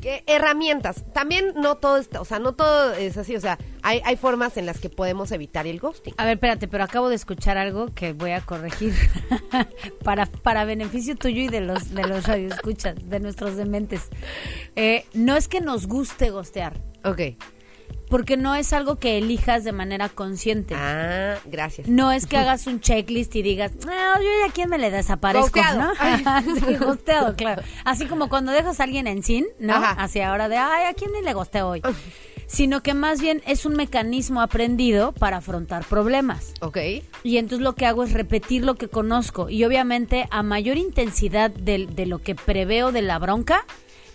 ¿qué 0.00 0.24
herramientas? 0.26 1.04
También 1.12 1.52
no 1.56 1.76
todo 1.76 1.98
está, 1.98 2.20
o 2.20 2.24
sea, 2.24 2.38
no 2.38 2.54
todo 2.54 2.94
es 2.94 3.16
así, 3.16 3.36
o 3.36 3.40
sea, 3.40 3.58
hay, 3.82 4.00
hay 4.04 4.16
formas 4.16 4.56
en 4.56 4.66
las 4.66 4.80
que 4.80 4.88
podemos 4.88 5.30
evitar 5.32 5.66
el 5.66 5.78
ghosting. 5.78 6.14
A 6.16 6.24
ver, 6.24 6.34
espérate, 6.34 6.68
pero 6.68 6.84
acabo 6.84 7.08
de 7.08 7.16
escuchar 7.16 7.58
algo 7.58 7.94
que 7.94 8.12
voy 8.12 8.32
a 8.32 8.40
corregir 8.40 8.94
para, 10.04 10.26
para 10.26 10.64
beneficio 10.64 11.16
tuyo 11.16 11.42
y 11.42 11.48
de 11.48 11.60
los 11.60 11.94
de 11.94 12.06
los 12.06 12.26
radioescuchas, 12.26 13.08
de 13.08 13.20
nuestros 13.20 13.56
dementes. 13.56 14.08
Eh, 14.76 15.04
no 15.12 15.36
es 15.36 15.48
que 15.48 15.60
nos 15.60 15.86
guste 15.86 16.30
gostear, 16.30 16.80
Ok. 17.04 17.20
Porque 18.10 18.36
no 18.36 18.56
es 18.56 18.72
algo 18.72 18.96
que 18.96 19.16
elijas 19.18 19.62
de 19.62 19.72
manera 19.72 20.08
consciente. 20.08 20.74
Ah, 20.76 21.38
gracias. 21.46 21.88
No 21.88 22.10
es 22.10 22.26
que 22.26 22.36
hagas 22.36 22.66
un 22.66 22.80
checklist 22.80 23.34
y 23.36 23.42
digas, 23.42 23.72
no, 23.86 23.92
yo 24.18 24.28
ya 24.40 24.50
a 24.50 24.52
quién 24.52 24.68
me 24.68 24.78
le 24.78 24.90
desaparezco. 24.90 25.60
¿no? 25.62 25.94
sí, 26.56 26.76
claro. 27.36 27.62
Así 27.84 28.06
como 28.06 28.28
cuando 28.28 28.50
dejas 28.50 28.80
a 28.80 28.84
alguien 28.84 29.06
en 29.06 29.22
sin, 29.22 29.46
¿no? 29.60 29.74
Ajá. 29.74 29.92
Hacia 29.92 30.28
ahora 30.28 30.48
de, 30.48 30.56
ay, 30.56 30.86
¿a 30.86 30.94
quién 30.94 31.12
le 31.24 31.32
gosteo 31.32 31.68
hoy? 31.68 31.82
Sino 32.48 32.82
que 32.82 32.94
más 32.94 33.20
bien 33.20 33.42
es 33.46 33.64
un 33.64 33.74
mecanismo 33.74 34.40
aprendido 34.40 35.12
para 35.12 35.36
afrontar 35.36 35.84
problemas. 35.84 36.52
Ok. 36.60 36.78
Y 37.22 37.36
entonces 37.36 37.62
lo 37.62 37.76
que 37.76 37.86
hago 37.86 38.02
es 38.02 38.12
repetir 38.12 38.64
lo 38.64 38.74
que 38.74 38.88
conozco. 38.88 39.48
Y 39.48 39.64
obviamente 39.64 40.26
a 40.32 40.42
mayor 40.42 40.76
intensidad 40.78 41.52
de, 41.52 41.86
de 41.86 42.06
lo 42.06 42.18
que 42.18 42.34
preveo 42.34 42.90
de 42.90 43.02
la 43.02 43.20
bronca, 43.20 43.64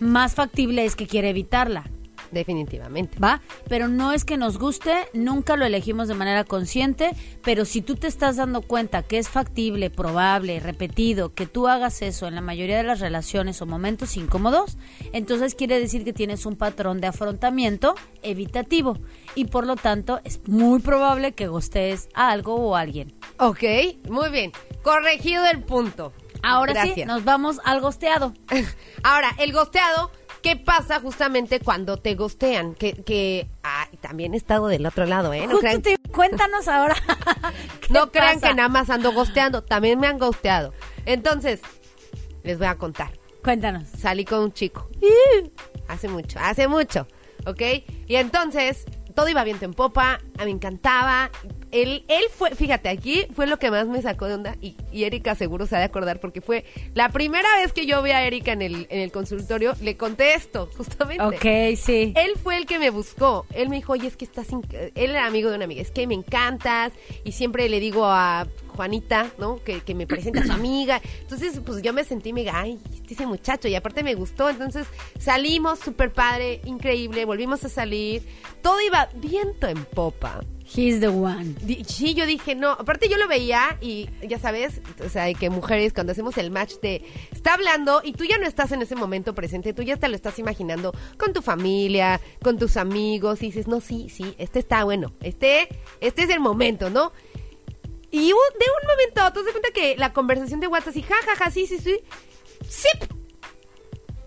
más 0.00 0.34
factible 0.34 0.84
es 0.84 0.96
que 0.96 1.06
quiera 1.06 1.28
evitarla. 1.28 1.90
Definitivamente. 2.30 3.18
¿Va? 3.18 3.40
Pero 3.68 3.88
no 3.88 4.12
es 4.12 4.24
que 4.24 4.36
nos 4.36 4.58
guste, 4.58 4.94
nunca 5.12 5.56
lo 5.56 5.64
elegimos 5.64 6.08
de 6.08 6.14
manera 6.14 6.44
consciente, 6.44 7.12
pero 7.42 7.64
si 7.64 7.82
tú 7.82 7.96
te 7.96 8.06
estás 8.06 8.36
dando 8.36 8.62
cuenta 8.62 9.02
que 9.02 9.18
es 9.18 9.28
factible, 9.28 9.90
probable, 9.90 10.60
repetido, 10.60 11.34
que 11.34 11.46
tú 11.46 11.68
hagas 11.68 12.02
eso 12.02 12.26
en 12.26 12.34
la 12.34 12.40
mayoría 12.40 12.76
de 12.76 12.84
las 12.84 13.00
relaciones 13.00 13.60
o 13.62 13.66
momentos 13.66 14.16
incómodos, 14.16 14.76
entonces 15.12 15.54
quiere 15.54 15.78
decir 15.78 16.04
que 16.04 16.12
tienes 16.12 16.46
un 16.46 16.56
patrón 16.56 17.00
de 17.00 17.06
afrontamiento 17.06 17.94
evitativo 18.22 18.98
y 19.34 19.46
por 19.46 19.66
lo 19.66 19.76
tanto 19.76 20.20
es 20.24 20.40
muy 20.48 20.80
probable 20.80 21.32
que 21.32 21.48
gostees 21.48 22.08
a 22.14 22.30
algo 22.30 22.54
o 22.54 22.76
a 22.76 22.80
alguien. 22.80 23.14
Ok, 23.38 23.62
muy 24.08 24.30
bien. 24.30 24.52
Corregido 24.82 25.46
el 25.46 25.62
punto. 25.62 26.12
Ahora 26.42 26.84
sí, 26.84 27.04
nos 27.04 27.24
vamos 27.24 27.60
al 27.64 27.80
gosteado. 27.80 28.32
Ahora, 29.02 29.30
el 29.38 29.52
gosteado, 29.52 30.10
¿qué 30.46 30.56
pasa 30.56 31.00
justamente 31.00 31.58
cuando 31.60 31.96
te 31.96 32.14
gostean? 32.14 32.74
Que, 32.74 32.92
que 33.02 33.48
ah, 33.64 33.88
también 34.00 34.32
he 34.34 34.36
estado 34.36 34.68
del 34.68 34.86
otro 34.86 35.04
lado, 35.04 35.32
¿eh? 35.32 35.46
No 35.48 35.58
crean, 35.58 35.82
te- 35.82 35.98
cuéntanos 36.12 36.68
ahora. 36.68 36.94
¿qué 37.80 37.92
no 37.92 38.12
crean 38.12 38.34
pasa? 38.36 38.48
que 38.48 38.54
nada 38.54 38.68
más 38.68 38.88
ando 38.90 39.12
gosteando, 39.12 39.62
también 39.62 39.98
me 39.98 40.06
han 40.06 40.18
gosteado. 40.18 40.72
Entonces, 41.04 41.60
les 42.44 42.58
voy 42.58 42.68
a 42.68 42.76
contar. 42.76 43.10
Cuéntanos. 43.42 43.88
Salí 43.88 44.24
con 44.24 44.40
un 44.40 44.52
chico. 44.52 44.88
Hace 45.88 46.08
mucho, 46.08 46.38
hace 46.40 46.66
mucho, 46.66 47.06
¿ok? 47.46 47.62
Y 48.08 48.16
entonces, 48.16 48.84
todo 49.16 49.28
iba 49.28 49.42
viento 49.42 49.64
en 49.64 49.72
popa, 49.72 50.20
a 50.38 50.44
mí 50.44 50.44
me 50.44 50.50
encantaba. 50.52 51.30
Él, 51.72 52.04
él 52.06 52.24
fue, 52.32 52.54
fíjate, 52.54 52.88
aquí 52.88 53.26
fue 53.34 53.46
lo 53.46 53.58
que 53.58 53.70
más 53.70 53.88
me 53.88 54.00
sacó 54.00 54.26
de 54.26 54.34
onda 54.34 54.56
y, 54.60 54.76
y 54.92 55.04
Erika 55.04 55.34
seguro 55.34 55.66
se 55.66 55.74
ha 55.74 55.78
de 55.80 55.86
acordar 55.86 56.20
porque 56.20 56.40
fue 56.40 56.64
la 56.94 57.08
primera 57.08 57.48
vez 57.56 57.72
que 57.72 57.86
yo 57.86 58.02
vi 58.02 58.12
a 58.12 58.24
Erika 58.24 58.52
en 58.52 58.62
el, 58.62 58.86
en 58.88 59.00
el 59.00 59.10
consultorio, 59.10 59.74
le 59.80 59.96
conté 59.96 60.34
esto, 60.34 60.68
justamente. 60.76 61.24
Ok, 61.24 61.76
sí. 61.76 62.12
Él 62.14 62.32
fue 62.42 62.58
el 62.58 62.66
que 62.66 62.78
me 62.78 62.90
buscó. 62.90 63.46
Él 63.54 63.68
me 63.68 63.76
dijo, 63.76 63.94
oye, 63.94 64.06
es 64.06 64.16
que 64.16 64.26
estás... 64.26 64.48
Él 64.70 65.10
era 65.10 65.26
amigo 65.26 65.50
de 65.50 65.56
una 65.56 65.64
amiga. 65.64 65.80
Es 65.80 65.90
que 65.90 66.06
me 66.06 66.14
encantas. 66.14 66.92
Y 67.24 67.32
siempre 67.32 67.68
le 67.68 67.80
digo 67.80 68.04
a 68.04 68.46
Juanita, 68.76 69.32
¿no? 69.38 69.62
Que, 69.64 69.80
que 69.80 69.94
me 69.94 70.06
presente 70.06 70.40
a 70.40 70.44
su 70.44 70.52
amiga. 70.52 71.00
Entonces, 71.20 71.60
pues 71.64 71.82
yo 71.82 71.92
me 71.92 72.04
sentí 72.04 72.32
mega, 72.32 72.60
ay, 72.60 72.78
este 72.94 73.14
ese 73.14 73.26
muchacho. 73.26 73.68
Y 73.68 73.74
aparte 73.74 74.02
me 74.02 74.14
gustó. 74.14 74.48
Entonces 74.48 74.86
salimos, 75.18 75.78
súper 75.80 76.12
padre, 76.12 76.60
increíble. 76.64 77.24
Volvimos 77.24 77.64
a 77.64 77.68
salir. 77.68 78.22
Todo 78.62 78.80
iba 78.80 79.08
viento 79.14 79.66
en 79.66 79.84
popa. 79.84 80.40
He's 80.74 80.98
the 81.00 81.08
one. 81.08 81.54
Sí, 81.86 82.14
yo 82.14 82.26
dije, 82.26 82.56
no, 82.56 82.72
aparte 82.72 83.08
yo 83.08 83.16
lo 83.18 83.28
veía 83.28 83.78
y 83.80 84.08
ya 84.26 84.40
sabes, 84.40 84.80
o 85.04 85.08
sea, 85.08 85.32
que 85.32 85.48
mujeres 85.48 85.92
cuando 85.92 86.10
hacemos 86.10 86.36
el 86.38 86.50
match 86.50 86.74
te 86.82 87.04
está 87.30 87.54
hablando 87.54 88.00
y 88.02 88.12
tú 88.12 88.24
ya 88.24 88.36
no 88.38 88.46
estás 88.46 88.72
en 88.72 88.82
ese 88.82 88.96
momento 88.96 89.32
presente, 89.32 89.72
tú 89.72 89.82
ya 89.82 89.96
te 89.96 90.08
lo 90.08 90.16
estás 90.16 90.40
imaginando 90.40 90.92
con 91.18 91.32
tu 91.32 91.40
familia, 91.40 92.20
con 92.42 92.58
tus 92.58 92.76
amigos 92.76 93.42
y 93.42 93.46
dices, 93.46 93.68
no, 93.68 93.80
sí, 93.80 94.08
sí, 94.08 94.34
este 94.38 94.58
está 94.58 94.82
bueno, 94.82 95.12
este, 95.20 95.68
este 96.00 96.24
es 96.24 96.30
el 96.30 96.40
momento, 96.40 96.90
¿no? 96.90 97.12
Y 98.10 98.28
de 98.28 98.34
un 98.34 98.88
momento 98.88 99.20
a 99.20 99.28
otro 99.28 99.42
das 99.42 99.52
cuenta 99.52 99.70
que 99.72 99.96
la 99.96 100.12
conversación 100.12 100.60
de 100.60 100.68
WhatsApp, 100.68 100.96
y 100.96 101.02
ja, 101.02 101.16
ja, 101.24 101.36
ja, 101.36 101.50
sí, 101.50 101.66
sí, 101.66 101.78
sí, 101.78 102.00
¡zip! 102.64 103.16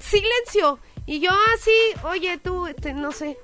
silencio. 0.09 0.79
Y 1.05 1.19
yo 1.19 1.31
así, 1.55 1.71
oye, 2.03 2.37
tú, 2.37 2.67
este, 2.67 2.93
no 2.93 3.11
sé, 3.11 3.37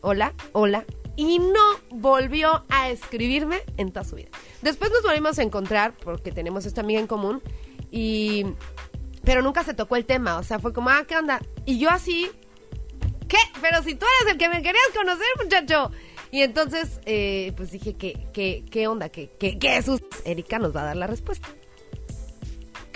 hola, 0.00 0.32
hola. 0.52 0.84
Y 1.16 1.38
no 1.38 1.78
volvió 1.90 2.64
a 2.68 2.90
escribirme 2.90 3.62
en 3.78 3.90
toda 3.90 4.04
su 4.04 4.16
vida. 4.16 4.28
Después 4.60 4.90
nos 4.90 5.02
volvimos 5.02 5.38
a 5.38 5.42
encontrar 5.42 5.94
porque 5.96 6.30
tenemos 6.30 6.66
esta 6.66 6.80
amiga 6.80 7.00
en 7.00 7.06
común 7.06 7.42
y... 7.90 8.46
Pero 9.24 9.42
nunca 9.42 9.64
se 9.64 9.74
tocó 9.74 9.96
el 9.96 10.04
tema, 10.06 10.38
o 10.38 10.44
sea, 10.44 10.60
fue 10.60 10.72
como, 10.72 10.88
ah, 10.88 11.04
¿qué 11.08 11.16
onda? 11.16 11.40
Y 11.64 11.80
yo 11.80 11.90
así, 11.90 12.30
¿qué? 13.26 13.38
Pero 13.60 13.82
si 13.82 13.96
tú 13.96 14.06
eres 14.20 14.34
el 14.34 14.38
que 14.38 14.48
me 14.48 14.62
querías 14.62 14.86
conocer, 14.94 15.26
muchacho. 15.42 15.90
Y 16.30 16.42
entonces, 16.42 17.00
eh, 17.06 17.52
pues 17.56 17.70
dije, 17.70 17.94
¿qué, 17.94 18.26
qué, 18.32 18.64
qué 18.70 18.88
onda? 18.88 19.08
¿Qué, 19.08 19.30
qué, 19.38 19.58
qué 19.58 19.76
es? 19.76 19.86
Erika 20.24 20.58
nos 20.58 20.74
va 20.74 20.82
a 20.82 20.86
dar 20.86 20.96
la 20.96 21.06
respuesta. 21.06 21.48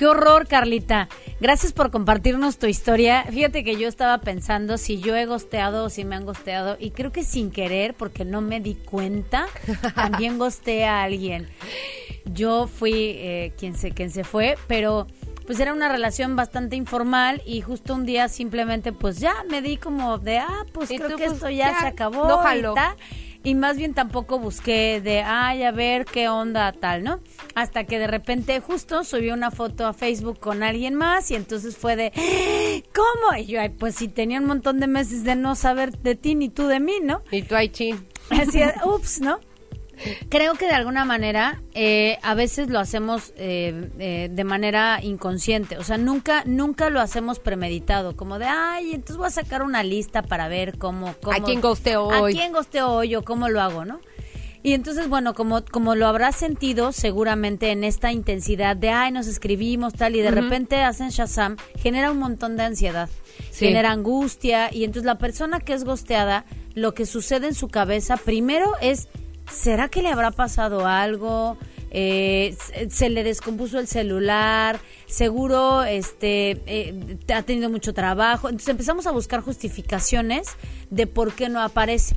Qué 0.01 0.07
horror, 0.07 0.49
Carlita. 0.49 1.11
Gracias 1.43 1.75
por 1.75 1.91
compartirnos 1.91 2.57
tu 2.59 2.67
historia. 2.67 3.25
Fíjate 3.25 3.63
que 3.63 3.77
yo 3.77 3.87
estaba 3.87 4.17
pensando 4.23 4.79
si 4.79 4.99
yo 4.99 5.15
he 5.15 5.27
gosteado 5.27 5.85
o 5.85 5.91
si 5.91 6.07
me 6.07 6.17
han 6.17 6.25
gosteado 6.25 6.79
y 6.81 6.93
creo 6.93 7.13
que 7.13 7.23
sin 7.23 7.51
querer, 7.51 7.93
porque 7.93 8.25
no 8.25 8.41
me 8.41 8.61
di 8.61 8.77
cuenta, 8.77 9.47
también 9.95 10.39
gosteé 10.39 10.87
a 10.87 11.03
alguien. 11.03 11.51
Yo 12.25 12.67
fui 12.67 12.95
eh, 12.95 13.53
quien, 13.59 13.77
se, 13.77 13.91
quien 13.91 14.11
se 14.11 14.25
fue, 14.25 14.57
pero 14.69 15.07
pues 15.51 15.59
era 15.59 15.73
una 15.73 15.89
relación 15.89 16.37
bastante 16.37 16.77
informal 16.77 17.43
y 17.45 17.61
justo 17.61 17.97
un 17.97 18.07
día 18.07 18.29
simplemente 18.29 18.93
pues 18.93 19.19
ya 19.19 19.35
me 19.51 19.63
di 19.63 19.79
como 19.79 20.17
de, 20.19 20.39
ah, 20.39 20.65
pues 20.73 20.93
Y 20.93 20.97
creo 20.97 21.11
tú, 21.11 21.17
que 21.17 21.25
pues, 21.25 21.39
esto 21.39 21.51
ya, 21.51 21.73
ya, 21.73 21.81
se 21.81 21.87
acabó. 21.89 22.29
no 22.29 22.41
y 22.57 22.63
tal. 22.73 22.95
y 23.43 23.57
más 23.57 23.77
bien 23.77 23.93
tampoco 23.93 24.39
busqué 24.39 25.01
de, 25.01 25.23
ay, 25.23 25.65
a 25.65 25.73
ver 25.73 26.05
qué 26.05 26.29
onda 26.29 26.71
tal, 26.71 27.03
¿no? 27.03 27.19
Hasta 27.57 27.83
que 27.83 27.99
de 27.99 28.07
repente 28.07 28.61
justo 28.61 29.03
subí 29.03 29.33
una 29.33 29.51
foto 29.51 29.89
a 29.89 29.93
Facebook 29.93 30.39
con 30.39 30.63
alguien 30.63 30.95
más 30.95 31.33
y 31.33 31.35
entonces 31.35 31.77
fue 31.77 31.97
de, 31.97 32.13
¿cómo? 32.95 33.37
Y 33.37 33.47
yo, 33.47 33.61
ay, 33.61 33.71
pues 33.71 33.97
si 33.97 34.07
tenía 34.07 34.39
un 34.39 34.47
montón 34.47 34.79
de 34.79 34.87
meses 34.87 35.25
de 35.25 35.35
no 35.35 35.57
saber 35.57 35.99
de 35.99 36.15
ti 36.15 36.37
ni 36.37 36.49
tú 36.49 36.69
de 36.69 36.79
mí, 36.79 36.95
¿no? 37.03 37.23
Y 37.33 37.43
tú, 37.43 37.57
ay, 37.57 37.71
chin. 37.71 38.07
Así, 38.31 38.61
ups, 38.85 39.21
¿no? 39.21 39.41
Creo 40.29 40.55
que 40.55 40.67
de 40.67 40.73
alguna 40.73 41.05
manera 41.05 41.63
eh, 41.75 42.19
a 42.23 42.35
veces 42.35 42.69
lo 42.69 42.79
hacemos 42.79 43.33
eh, 43.37 43.91
eh, 43.99 44.29
de 44.31 44.45
manera 44.45 45.01
inconsciente, 45.03 45.79
o 45.79 45.85
sea, 45.85 45.99
nunca 45.99 46.43
nunca 46.47 46.91
lo 46.91 47.01
hacemos 47.01 47.39
premeditado, 47.39 48.17
como 48.17 48.39
de, 48.39 48.47
ay, 48.47 48.93
entonces 48.93 49.17
voy 49.17 49.27
a 49.27 49.31
sacar 49.31 49.63
una 49.63 49.83
lista 49.83 50.23
para 50.23 50.49
ver 50.49 50.79
cómo... 50.79 51.15
cómo 51.23 51.37
¿A 51.37 51.41
quién 51.43 51.61
gosteo 51.61 52.05
hoy? 52.05 52.33
¿A 52.33 52.37
quién 52.37 52.53
gosteo 52.53 52.89
hoy 52.91 53.15
o 53.15 53.23
cómo 53.23 53.49
lo 53.49 53.61
hago, 53.61 53.85
no? 53.85 54.01
Y 54.63 54.75
entonces, 54.75 55.09
bueno, 55.09 55.33
como, 55.33 55.65
como 55.65 55.95
lo 55.95 56.07
habrás 56.07 56.37
sentido 56.37 56.93
seguramente 56.93 57.71
en 57.71 57.83
esta 57.83 58.13
intensidad 58.13 58.77
de, 58.77 58.91
ay, 58.91 59.11
nos 59.11 59.27
escribimos 59.27 59.95
tal, 59.95 60.17
y 60.17 60.21
de 60.21 60.31
repente 60.31 60.83
hacen 60.83 61.09
Shazam, 61.09 61.57
genera 61.79 62.11
un 62.11 62.19
montón 62.19 62.57
de 62.57 62.65
ansiedad, 62.65 63.09
Sí. 63.51 63.67
genera 63.67 63.91
angustia, 63.91 64.69
y 64.73 64.85
entonces 64.85 65.07
la 65.07 65.17
persona 65.17 65.61
que 65.61 65.73
es 65.73 65.85
gosteada, 65.85 66.45
lo 66.75 66.93
que 66.93 67.07
sucede 67.07 67.47
en 67.49 67.55
su 67.55 67.69
cabeza, 67.69 68.19
primero 68.19 68.73
es, 68.83 69.09
¿será 69.51 69.89
que 69.89 70.03
le 70.03 70.09
habrá 70.11 70.31
pasado 70.31 70.87
algo? 70.87 71.57
Eh, 71.93 72.57
se, 72.89 73.11
le 73.11 73.25
descompuso 73.25 73.81
el 73.81 73.89
celular, 73.89 74.79
seguro 75.07 75.83
este 75.83 76.61
eh, 76.67 77.19
ha 77.35 77.43
tenido 77.43 77.69
mucho 77.69 77.93
trabajo. 77.93 78.49
Entonces 78.49 78.69
empezamos 78.69 79.07
a 79.09 79.11
buscar 79.11 79.41
justificaciones 79.41 80.47
de 80.91 81.07
por 81.09 81.33
qué 81.33 81.49
no 81.49 81.61
aparece 81.61 82.17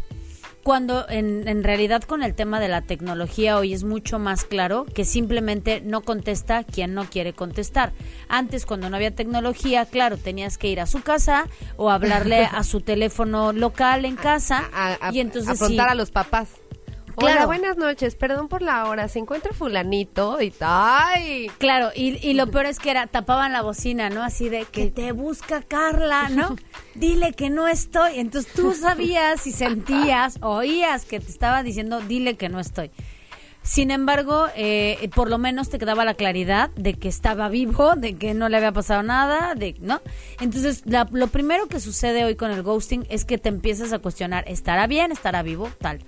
cuando 0.61 1.09
en, 1.09 1.45
en 1.49 1.61
realidad 1.63 2.03
con 2.03 2.23
el 2.23 2.35
tema 2.35 2.61
de 2.61 2.69
la 2.69 2.79
tecnología 2.81 3.57
hoy 3.57 3.73
es 3.73 3.83
mucho 3.83 4.17
más 4.17 4.45
claro 4.45 4.85
que 4.85 5.03
simplemente 5.03 5.81
no 5.81 6.01
contesta 6.03 6.63
quien 6.63 6.93
no 6.93 7.03
quiere 7.09 7.33
contestar. 7.33 7.91
Antes 8.29 8.65
cuando 8.65 8.89
no 8.89 8.95
había 8.95 9.13
tecnología, 9.13 9.85
claro, 9.85 10.17
tenías 10.17 10.57
que 10.57 10.69
ir 10.69 10.79
a 10.79 10.85
su 10.85 11.01
casa 11.01 11.47
o 11.75 11.89
hablarle 11.89 12.45
a 12.45 12.63
su 12.63 12.79
teléfono 12.91 13.51
local 13.51 14.05
en 14.05 14.15
casa 14.15 14.69
A, 14.71 15.07
a- 15.09 15.11
y 15.11 15.19
entonces 15.19 15.51
afrontar 15.51 15.87
sí. 15.87 15.91
a 15.91 15.95
los 15.95 16.11
papás. 16.11 16.47
Claro. 17.15 17.35
Hola, 17.37 17.45
buenas 17.45 17.77
noches, 17.77 18.15
perdón 18.15 18.47
por 18.47 18.61
la 18.61 18.87
hora, 18.87 19.07
se 19.07 19.19
encuentra 19.19 19.53
fulanito 19.53 20.41
y 20.41 20.53
¡ay! 20.61 21.51
Claro, 21.59 21.89
y, 21.95 22.17
y 22.27 22.33
lo 22.33 22.47
peor 22.47 22.65
es 22.65 22.79
que 22.79 22.89
era, 22.91 23.07
tapaban 23.07 23.53
la 23.53 23.61
bocina, 23.61 24.09
¿no? 24.09 24.23
Así 24.23 24.49
de 24.49 24.65
que 24.65 24.89
te 24.89 25.11
busca 25.11 25.61
Carla, 25.61 26.29
¿no? 26.29 26.55
Dile 26.95 27.33
que 27.33 27.49
no 27.49 27.67
estoy. 27.67 28.19
Entonces 28.19 28.51
tú 28.53 28.73
sabías 28.73 29.45
y 29.47 29.51
sentías, 29.51 30.37
oías 30.41 31.05
que 31.05 31.19
te 31.19 31.29
estaba 31.29 31.61
diciendo, 31.63 32.01
dile 32.01 32.35
que 32.35 32.49
no 32.49 32.59
estoy. 32.59 32.89
Sin 33.61 33.91
embargo, 33.91 34.47
eh, 34.57 35.09
por 35.13 35.29
lo 35.29 35.37
menos 35.37 35.69
te 35.69 35.79
quedaba 35.79 36.03
la 36.03 36.15
claridad 36.15 36.69
de 36.75 36.95
que 36.95 37.07
estaba 37.07 37.47
vivo, 37.47 37.95
de 37.95 38.15
que 38.15 38.33
no 38.33 38.49
le 38.49 38.57
había 38.57 38.73
pasado 38.73 39.03
nada, 39.03 39.55
de 39.55 39.75
¿no? 39.79 40.01
Entonces, 40.41 40.81
la- 40.85 41.07
lo 41.11 41.27
primero 41.27 41.67
que 41.67 41.79
sucede 41.79 42.25
hoy 42.25 42.35
con 42.35 42.51
el 42.51 42.61
ghosting 42.61 43.05
es 43.09 43.23
que 43.23 43.37
te 43.37 43.47
empiezas 43.47 43.93
a 43.93 43.99
cuestionar, 43.99 44.43
¿estará 44.47 44.85
bien? 44.87 45.13
¿Estará 45.13 45.43
vivo? 45.43 45.69
Tal. 45.79 45.99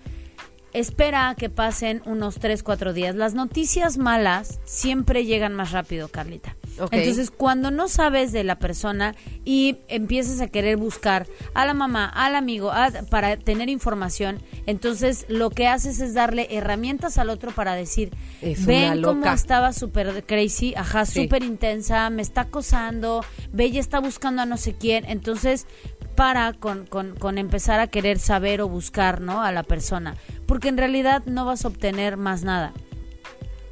Espera 0.76 1.30
a 1.30 1.36
que 1.36 1.50
pasen 1.50 2.02
unos 2.06 2.36
3, 2.40 2.62
4 2.62 2.92
días. 2.92 3.16
Las 3.16 3.34
noticias 3.34 3.98
malas 3.98 4.60
siempre 4.66 5.24
llegan 5.26 5.54
más 5.54 5.72
rápido, 5.72 6.10
Carlita. 6.10 6.58
Entonces, 6.92 7.32
cuando 7.32 7.72
no 7.72 7.88
sabes 7.88 8.34
de 8.34 8.44
la 8.44 8.60
persona 8.60 9.16
y 9.46 9.78
empiezas 9.88 10.42
a 10.42 10.48
querer 10.48 10.76
buscar 10.76 11.28
a 11.54 11.66
la 11.66 11.74
mamá, 11.74 12.10
al 12.10 12.36
amigo, 12.36 12.72
a- 12.74 12.92
para 13.10 13.38
tener 13.38 13.70
información, 13.70 14.40
entonces 14.66 15.26
lo 15.30 15.50
que 15.50 15.68
haces 15.68 16.02
es 16.02 16.14
darle 16.14 16.50
herramientas 16.52 17.18
al 17.18 17.30
otro 17.30 17.52
para 17.52 17.76
decir, 17.76 18.12
Es 18.42 18.66
ven 18.66 19.02
cómo 19.02 19.20
loca". 19.20 19.34
estaba 19.34 19.72
súper 19.72 20.26
crazy, 20.26 20.74
ajá, 20.76 21.06
Sí. 21.06 21.24
súper 21.24 21.44
intensa, 21.44 22.10
me 22.10 22.22
está 22.22 22.42
acosando, 22.42 23.24
ve, 23.54 23.72
ya 23.72 23.80
está 23.80 24.02
buscando 24.02 24.42
a 24.42 24.46
no 24.46 24.58
sé 24.58 24.74
quién. 24.74 25.06
Entonces, 25.08 25.68
para 26.16 26.54
con, 26.54 26.86
con, 26.86 27.16
con 27.16 27.38
empezar 27.38 27.80
a 27.80 27.88
querer 27.88 28.20
saber 28.20 28.62
o 28.62 28.70
buscar, 28.70 29.22
¿no? 29.22 29.44
A 29.44 29.52
la 29.52 29.64
persona. 29.64 30.16
Porque 30.48 30.70
en 30.70 30.78
realidad 30.78 31.24
no 31.26 31.46
vas 31.46 31.66
a 31.66 31.68
obtener 31.68 32.18
más 32.18 32.44
nada. 32.44 32.74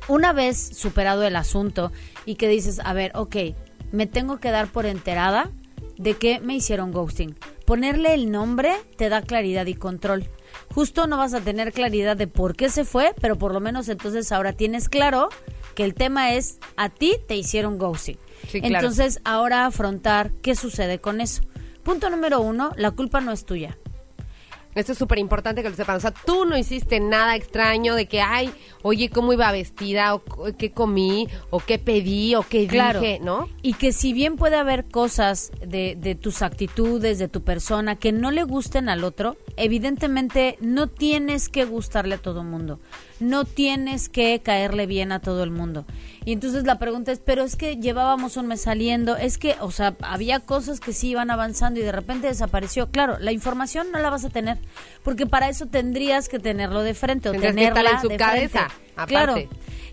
Una 0.08 0.34
vez 0.34 0.58
superado 0.58 1.23
el 1.23 1.36
asunto 1.36 1.91
y 2.25 2.36
que 2.36 2.47
dices, 2.47 2.82
a 2.84 2.93
ver, 2.93 3.12
ok, 3.15 3.36
me 3.91 4.08
tengo 4.08 4.39
que 4.39 4.51
dar 4.51 4.67
por 4.67 4.86
enterada 4.86 5.49
de 5.97 6.15
que 6.15 6.39
me 6.39 6.56
hicieron 6.56 6.91
ghosting. 6.91 7.36
Ponerle 7.65 8.13
el 8.13 8.32
nombre 8.32 8.75
te 8.97 9.10
da 9.10 9.21
claridad 9.21 9.65
y 9.67 9.75
control. 9.75 10.27
Justo 10.73 11.08
no 11.08 11.17
vas 11.17 11.34
a 11.34 11.41
tener 11.41 11.71
claridad 11.71 12.17
de 12.17 12.27
por 12.27 12.56
qué 12.56 12.69
se 12.69 12.84
fue, 12.84 13.13
pero 13.21 13.38
por 13.38 13.53
lo 13.53 13.60
menos 13.60 13.88
entonces 13.89 14.32
ahora 14.32 14.53
tienes 14.53 14.89
claro 14.89 15.29
que 15.75 15.84
el 15.84 15.93
tema 15.93 16.34
es 16.34 16.60
a 16.75 16.89
ti 16.89 17.17
te 17.27 17.36
hicieron 17.36 17.77
ghosting. 17.77 18.17
Sí, 18.47 18.60
claro. 18.60 18.75
Entonces 18.75 19.21
ahora 19.23 19.65
afrontar 19.65 20.32
qué 20.41 20.56
sucede 20.56 20.99
con 20.99 21.21
eso. 21.21 21.43
Punto 21.83 22.09
número 22.09 22.41
uno, 22.41 22.71
la 22.77 22.91
culpa 22.91 23.21
no 23.21 23.31
es 23.31 23.45
tuya. 23.45 23.77
Esto 24.75 24.93
es 24.93 24.97
súper 24.97 25.19
importante 25.19 25.61
que 25.61 25.69
lo 25.69 25.75
sepan. 25.75 25.97
O 25.97 25.99
sea, 25.99 26.11
tú 26.11 26.45
no 26.45 26.57
hiciste 26.57 26.99
nada 26.99 27.35
extraño 27.35 27.93
de 27.93 28.07
que, 28.07 28.21
ay, 28.21 28.51
oye, 28.81 29.09
cómo 29.09 29.31
iba 29.31 29.51
vestida, 29.51 30.15
o 30.15 30.23
qué 30.57 30.71
comí, 30.71 31.27
o 31.51 31.59
qué 31.59 31.77
pedí, 31.77 32.33
o 32.33 32.41
qué 32.41 32.65
Claro. 32.65 32.99
dije, 32.99 33.19
¿no? 33.21 33.49
Y 33.61 33.73
que 33.75 33.91
si 33.91 34.13
bien 34.13 34.35
puede 34.35 34.55
haber 34.55 34.85
cosas 34.85 35.51
de, 35.63 35.95
de 35.99 36.15
tus 36.15 36.41
actitudes, 36.41 37.19
de 37.19 37.27
tu 37.27 37.43
persona, 37.43 37.97
que 37.97 38.11
no 38.11 38.31
le 38.31 38.43
gusten 38.45 38.89
al 38.89 39.03
otro, 39.03 39.37
evidentemente 39.57 40.57
no 40.59 40.87
tienes 40.87 41.49
que 41.49 41.65
gustarle 41.65 42.15
a 42.15 42.17
todo 42.17 42.41
el 42.41 42.47
mundo. 42.47 42.79
No 43.19 43.45
tienes 43.45 44.09
que 44.09 44.41
caerle 44.41 44.85
bien 44.85 45.11
a 45.11 45.19
todo 45.19 45.43
el 45.43 45.51
mundo. 45.51 45.85
Y 46.25 46.33
entonces 46.33 46.63
la 46.65 46.79
pregunta 46.79 47.11
es, 47.11 47.19
pero 47.19 47.43
es 47.43 47.55
que 47.55 47.77
llevábamos 47.77 48.37
un 48.37 48.47
mes 48.47 48.61
saliendo, 48.61 49.15
es 49.15 49.37
que, 49.37 49.55
o 49.59 49.71
sea, 49.71 49.95
había 50.01 50.39
cosas 50.39 50.79
que 50.79 50.93
sí 50.93 51.09
iban 51.09 51.31
avanzando 51.31 51.79
y 51.79 51.83
de 51.83 51.91
repente 51.91 52.27
desapareció. 52.27 52.89
Claro, 52.89 53.17
la 53.19 53.31
información 53.31 53.91
no 53.91 53.99
la 53.99 54.09
vas 54.09 54.25
a 54.25 54.29
tener, 54.29 54.57
porque 55.03 55.25
para 55.25 55.49
eso 55.49 55.65
tendrías 55.67 56.29
que 56.29 56.39
tenerlo 56.39 56.81
de 56.81 56.93
frente 56.93 57.29
o 57.29 57.31
Tendrías 57.33 57.55
tenerla 57.55 57.91
en 57.91 58.01
su 58.01 58.07
de 58.07 58.17
cabeza, 58.17 58.69
frente. 58.69 58.91
aparte. 58.95 59.09
Claro. 59.13 59.35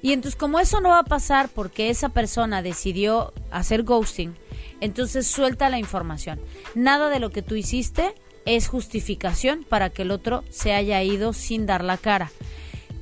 Y 0.03 0.12
entonces 0.12 0.38
como 0.38 0.59
eso 0.61 0.81
no 0.81 0.88
va 0.88 1.01
a 1.01 1.05
pasar 1.05 1.49
porque 1.49 1.90
esa 1.90 2.09
persona 2.09 2.62
decidió 2.62 3.33
hacer 3.51 3.83
ghosting, 3.83 4.35
entonces 4.81 5.27
suelta 5.27 5.68
la 5.68 5.79
información. 5.79 6.40
Nada 6.75 7.11
de 7.11 7.20
lo 7.20 7.31
que 7.31 7.42
tú 7.42 7.55
hiciste 7.55 8.14
es 8.46 8.68
justificación 8.68 9.64
para 9.68 9.90
que 9.90 10.03
el 10.03 10.11
otro 10.11 10.44
se 10.50 10.72
haya 10.72 11.03
ido 11.03 11.33
sin 11.33 11.66
dar 11.66 11.85
la 11.85 11.96
cara. 11.96 12.31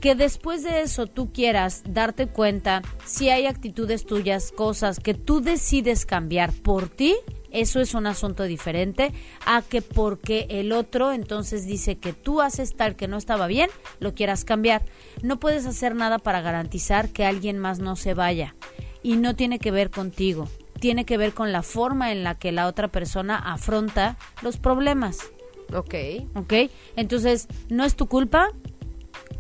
Que 0.01 0.15
después 0.15 0.63
de 0.63 0.83
eso 0.83 1.07
tú 1.07 1.33
quieras 1.33 1.83
darte 1.85 2.29
cuenta 2.29 2.83
si 3.05 3.31
hay 3.31 3.47
actitudes 3.47 4.07
tuyas, 4.07 4.53
cosas 4.53 5.01
que 5.01 5.15
tú 5.15 5.41
decides 5.41 6.07
cambiar 6.07 6.53
por 6.53 6.89
ti, 6.89 7.17
eso 7.51 7.81
es 7.81 7.95
un 7.95 8.07
asunto 8.07 8.45
diferente 8.45 9.13
a 9.47 9.63
que 9.63 9.83
porque 9.83 10.47
el 10.51 10.73
otro 10.73 11.13
entonces 11.13 11.67
dice 11.67 11.97
que 11.97 12.13
tú 12.13 12.41
haces 12.41 12.77
tal 12.77 12.95
que 12.95 13.09
no 13.09 13.17
estaba 13.17 13.47
bien, 13.47 13.71
lo 14.01 14.15
quieras 14.15 14.45
cambiar. 14.45 14.85
No 15.23 15.41
puedes 15.41 15.67
hacer 15.67 15.95
nada 15.95 16.19
para 16.19 16.43
garantizar 16.43 17.09
que 17.09 17.25
alguien 17.25 17.59
más 17.59 17.79
no 17.79 17.97
se 17.97 18.15
vaya. 18.15 18.55
Y 19.03 19.17
no 19.17 19.35
tiene 19.35 19.59
que 19.59 19.71
ver 19.71 19.91
contigo, 19.91 20.49
tiene 20.81 21.05
que 21.05 21.19
ver 21.19 21.35
con 21.35 21.53
la 21.53 21.63
forma 21.63 22.13
en 22.13 22.25
la 22.25 22.37
que 22.37 22.53
la 22.53 22.67
otra 22.67 22.89
persona 22.89 23.37
afronta 23.37 24.17
los 24.43 24.57
problemas. 24.57 25.19
Ok. 25.75 25.95
¿Ok? 26.35 26.55
Entonces, 26.97 27.49
no 27.69 27.85
es 27.85 27.95
tu 27.95 28.07
culpa. 28.07 28.51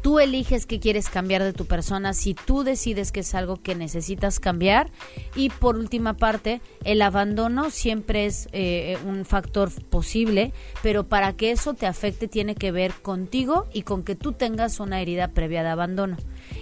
Tú 0.02 0.20
eliges 0.20 0.66
qué 0.66 0.78
quieres 0.78 1.08
cambiar 1.08 1.42
de 1.42 1.52
tu 1.52 1.66
persona 1.66 2.12
si 2.12 2.34
tú 2.34 2.62
decides 2.62 3.10
que 3.10 3.20
es 3.20 3.34
algo 3.34 3.56
que 3.56 3.74
necesitas 3.74 4.38
cambiar. 4.38 4.90
Y 5.34 5.50
por 5.50 5.76
última 5.76 6.16
parte, 6.16 6.60
el 6.84 7.02
abandono 7.02 7.70
siempre 7.70 8.26
es 8.26 8.48
eh, 8.52 8.96
un 9.04 9.24
factor 9.24 9.70
posible, 9.86 10.52
pero 10.82 11.08
para 11.08 11.32
que 11.34 11.50
eso 11.50 11.74
te 11.74 11.86
afecte 11.86 12.28
tiene 12.28 12.54
que 12.54 12.70
ver 12.70 12.92
contigo 13.02 13.66
y 13.72 13.82
con 13.82 14.04
que 14.04 14.14
tú 14.14 14.32
tengas 14.32 14.78
una 14.78 15.00
herida 15.00 15.28
previa 15.28 15.62
de 15.62 15.70
abandono. 15.70 16.16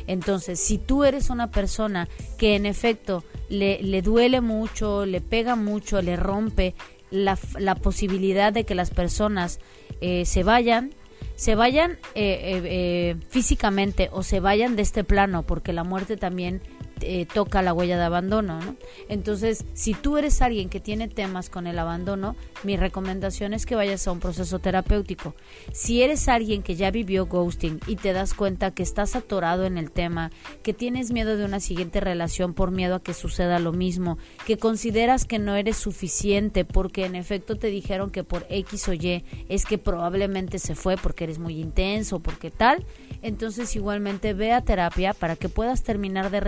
Entonces, 0.07 0.59
si 0.59 0.79
tú 0.79 1.05
eres 1.05 1.29
una 1.29 1.51
persona 1.51 2.09
que 2.39 2.57
en 2.57 2.65
efecto 2.65 3.23
le, 3.49 3.83
le 3.83 4.03
duele 4.03 4.41
mucho, 4.41 5.07
le 5.07 5.21
pega 5.21 5.57
mucho, 5.57 6.03
le 6.03 6.17
rompe 6.17 6.75
la, 7.11 7.39
la 7.59 7.75
posibilidad 7.75 8.53
de 8.53 8.65
que 8.65 8.75
las 8.75 8.91
personas 8.91 9.61
eh, 10.01 10.25
se 10.25 10.43
vayan, 10.43 10.93
se 11.37 11.55
vayan 11.55 11.93
eh, 11.93 11.97
eh, 12.15 12.63
eh, 12.65 13.17
físicamente 13.29 14.09
o 14.13 14.23
se 14.23 14.41
vayan 14.41 14.77
de 14.77 14.83
este 14.83 15.05
plano, 15.05 15.43
porque 15.43 15.73
la 15.73 15.85
muerte 15.85 16.17
también 16.17 16.61
eh, 17.01 17.27
toca 17.27 17.63
la 17.63 17.75
huella 17.75 17.99
de 17.99 18.05
abandono, 18.05 18.61
¿no? 18.61 18.77
Entonces, 19.09 19.65
si 19.75 19.95
tú 19.95 20.17
eres 20.17 20.41
alguien 20.41 20.69
que 20.69 20.81
tiene 20.81 21.09
temas 21.09 21.51
con 21.51 21.67
el 21.67 21.79
abandono, 21.79 22.37
mi 22.65 22.77
recomendación 22.77 23.53
es 23.53 23.67
que 23.67 23.75
vayas 23.75 24.07
a 24.07 24.13
un 24.13 24.21
proceso 24.21 24.59
terapéutico. 24.59 25.35
Si 25.73 26.03
eres 26.03 26.29
alguien 26.29 26.63
que 26.63 26.75
ya 26.75 26.91
vivió 26.91 27.27
ghosting 27.27 27.81
y 27.87 27.97
te 27.97 28.13
das 28.13 28.35
cuenta 28.35 28.71
que 28.71 28.83
estás 28.83 29.15
atorado 29.15 29.67
en 29.67 29.79
el 29.79 29.91
tema, 29.91 30.31
que 30.63 30.73
tienes 30.73 31.13
miedo 31.13 31.37
de 31.37 31.45
una 31.45 31.61
siguiente 31.61 32.01
relación 32.01 32.55
por 32.55 32.71
miedo 32.71 32.95
a 32.95 33.03
que 33.03 33.15
suceda 33.15 33.59
lo 33.59 33.73
mismo, 33.73 34.19
que 34.47 34.57
consideras 34.57 35.25
que 35.25 35.39
no 35.39 35.55
eres 35.55 35.77
suficiente 35.77 36.65
porque 36.65 37.05
en 37.05 37.15
efecto 37.15 37.57
te 37.57 37.69
dijeron 37.69 38.11
que 38.11 38.25
por 38.25 38.47
X 38.49 38.89
o 38.89 38.95
Y 38.95 39.25
es 39.49 39.65
que 39.65 39.79
probablemente 39.79 40.59
se 40.59 40.75
fue 40.75 40.97
porque 40.97 41.25
eres 41.25 41.39
muy 41.39 41.61
intenso, 41.61 42.21
porque 42.21 42.51
tal, 42.51 42.85
entonces 43.23 43.75
igualmente 43.77 44.33
ve 44.33 44.53
a 44.53 44.63
terapia 44.63 45.15
para 45.15 45.37
que 45.37 45.49
puedas 45.49 45.83
terminar 45.83 46.31
de 46.31 46.41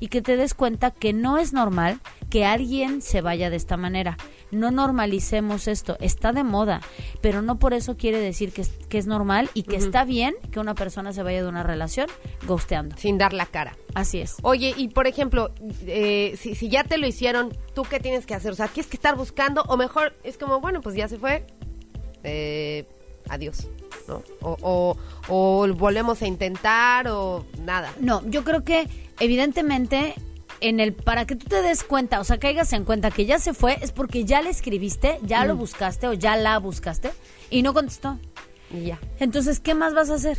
y 0.00 0.08
que 0.08 0.22
te 0.22 0.36
des 0.36 0.54
cuenta 0.54 0.90
que 0.90 1.12
no 1.12 1.38
es 1.38 1.52
normal 1.52 2.00
que 2.30 2.44
alguien 2.44 3.02
se 3.02 3.20
vaya 3.20 3.50
de 3.50 3.56
esta 3.56 3.76
manera. 3.76 4.16
No 4.50 4.70
normalicemos 4.70 5.68
esto, 5.68 5.96
está 6.00 6.32
de 6.32 6.44
moda, 6.44 6.80
pero 7.20 7.42
no 7.42 7.58
por 7.58 7.74
eso 7.74 7.96
quiere 7.96 8.18
decir 8.18 8.52
que 8.52 8.62
es, 8.62 8.70
que 8.88 8.98
es 8.98 9.06
normal 9.06 9.50
y 9.54 9.64
que 9.64 9.76
está 9.76 10.04
bien 10.04 10.34
que 10.52 10.60
una 10.60 10.74
persona 10.74 11.12
se 11.12 11.22
vaya 11.22 11.42
de 11.42 11.48
una 11.48 11.62
relación 11.62 12.08
ghosteando. 12.46 12.96
Sin 12.96 13.18
dar 13.18 13.32
la 13.32 13.46
cara. 13.46 13.76
Así 13.94 14.20
es. 14.20 14.36
Oye, 14.42 14.74
y 14.76 14.88
por 14.88 15.06
ejemplo, 15.06 15.52
eh, 15.86 16.34
si, 16.38 16.54
si 16.54 16.68
ya 16.68 16.84
te 16.84 16.98
lo 16.98 17.06
hicieron, 17.06 17.56
¿tú 17.74 17.82
qué 17.82 17.98
tienes 17.98 18.26
que 18.26 18.34
hacer? 18.34 18.52
O 18.52 18.54
sea, 18.54 18.68
¿tienes 18.68 18.90
que 18.90 18.96
estar 18.96 19.16
buscando? 19.16 19.62
O 19.68 19.76
mejor 19.76 20.14
es 20.22 20.38
como, 20.38 20.60
bueno, 20.60 20.80
pues 20.80 20.94
ya 20.94 21.08
se 21.08 21.18
fue. 21.18 21.46
Eh, 22.22 22.86
adiós. 23.28 23.68
¿no? 24.08 24.22
O, 24.40 24.56
o, 24.62 24.96
o 25.28 25.74
volvemos 25.74 26.22
a 26.22 26.26
intentar 26.26 27.08
o 27.08 27.44
nada. 27.60 27.92
No, 28.00 28.22
yo 28.28 28.44
creo 28.44 28.64
que 28.64 28.88
evidentemente 29.20 30.14
en 30.60 30.80
el 30.80 30.94
para 30.94 31.26
que 31.26 31.36
tú 31.36 31.46
te 31.46 31.60
des 31.62 31.84
cuenta, 31.84 32.18
o 32.20 32.24
sea, 32.24 32.38
caigas 32.38 32.72
en 32.72 32.84
cuenta 32.84 33.10
que 33.10 33.26
ya 33.26 33.38
se 33.38 33.52
fue 33.54 33.78
es 33.82 33.92
porque 33.92 34.24
ya 34.24 34.40
le 34.42 34.50
escribiste, 34.50 35.18
ya 35.22 35.44
lo 35.44 35.54
buscaste 35.56 36.06
o 36.08 36.14
ya 36.14 36.36
la 36.36 36.58
buscaste 36.58 37.10
y 37.50 37.62
no 37.62 37.74
contestó. 37.74 38.18
Y 38.70 38.86
ya. 38.86 38.98
Entonces, 39.20 39.60
¿qué 39.60 39.74
más 39.74 39.94
vas 39.94 40.10
a 40.10 40.14
hacer? 40.14 40.38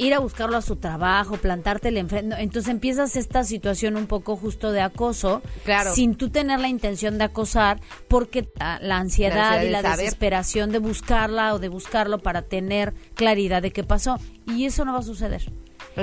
Ir 0.00 0.14
a 0.14 0.20
buscarlo 0.20 0.56
a 0.56 0.62
su 0.62 0.76
trabajo, 0.76 1.38
plantártele 1.38 1.98
enfrente. 1.98 2.36
Entonces 2.38 2.70
empiezas 2.70 3.16
esta 3.16 3.42
situación 3.42 3.96
un 3.96 4.06
poco 4.06 4.36
justo 4.36 4.70
de 4.70 4.80
acoso, 4.80 5.42
Claro. 5.64 5.92
sin 5.92 6.14
tú 6.14 6.30
tener 6.30 6.60
la 6.60 6.68
intención 6.68 7.18
de 7.18 7.24
acosar, 7.24 7.80
porque 8.06 8.48
la, 8.60 8.78
la 8.80 8.98
ansiedad, 8.98 9.34
La 9.34 9.48
ansiedad 9.54 9.62
y 9.64 9.70
la 9.70 9.82
saber. 9.82 9.98
desesperación 9.98 10.70
de 10.70 10.78
buscarla 10.78 11.52
o 11.52 11.58
de 11.58 11.68
buscarlo 11.68 12.20
para 12.20 12.42
tener 12.42 12.94
claridad 13.14 13.60
de 13.60 13.72
qué 13.72 13.82
pasó. 13.82 14.18
Y 14.46 14.66
eso 14.66 14.84
no 14.84 14.92
va 14.92 15.00
a 15.00 15.02
suceder. 15.02 15.50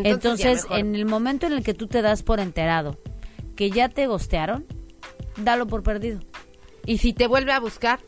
Entonces, 0.03 0.65
en 0.69 0.95
el 0.95 1.05
momento 1.05 1.47
en 1.47 1.53
el 1.53 1.63
que 1.63 1.73
tú 1.73 1.88
te 1.88 2.01
das 2.01 2.23
por 2.23 2.39
enterado 2.39 2.99
que 3.55 3.71
ya 3.71 3.89
te 3.89 4.08
gostearon, 4.08 4.65
dalo 5.38 5.67
por 5.67 5.84
perdido. 5.84 6.19
Y 6.86 6.97
si 6.99 7.13
te 7.13 7.27
vuelve 7.27 7.51
a 7.51 7.60
buscar, 7.60 7.99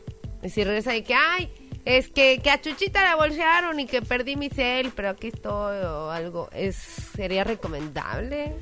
y 0.43 0.49
si 0.49 0.63
regresa 0.63 0.95
y 0.95 1.03
que, 1.03 1.15
ay, 1.15 1.49
es 1.85 2.09
que, 2.09 2.39
que 2.43 2.51
a 2.51 2.61
Chuchita 2.61 3.01
la 3.01 3.15
bolsearon 3.15 3.79
y 3.79 3.85
que 3.85 4.01
perdí 4.01 4.35
mi 4.35 4.49
cel, 4.49 4.91
pero 4.95 5.09
aquí 5.09 5.27
estoy 5.27 5.77
o 5.83 6.11
algo, 6.11 6.49
es 6.51 6.75
¿sería 6.75 7.43
recomendable? 7.43 8.55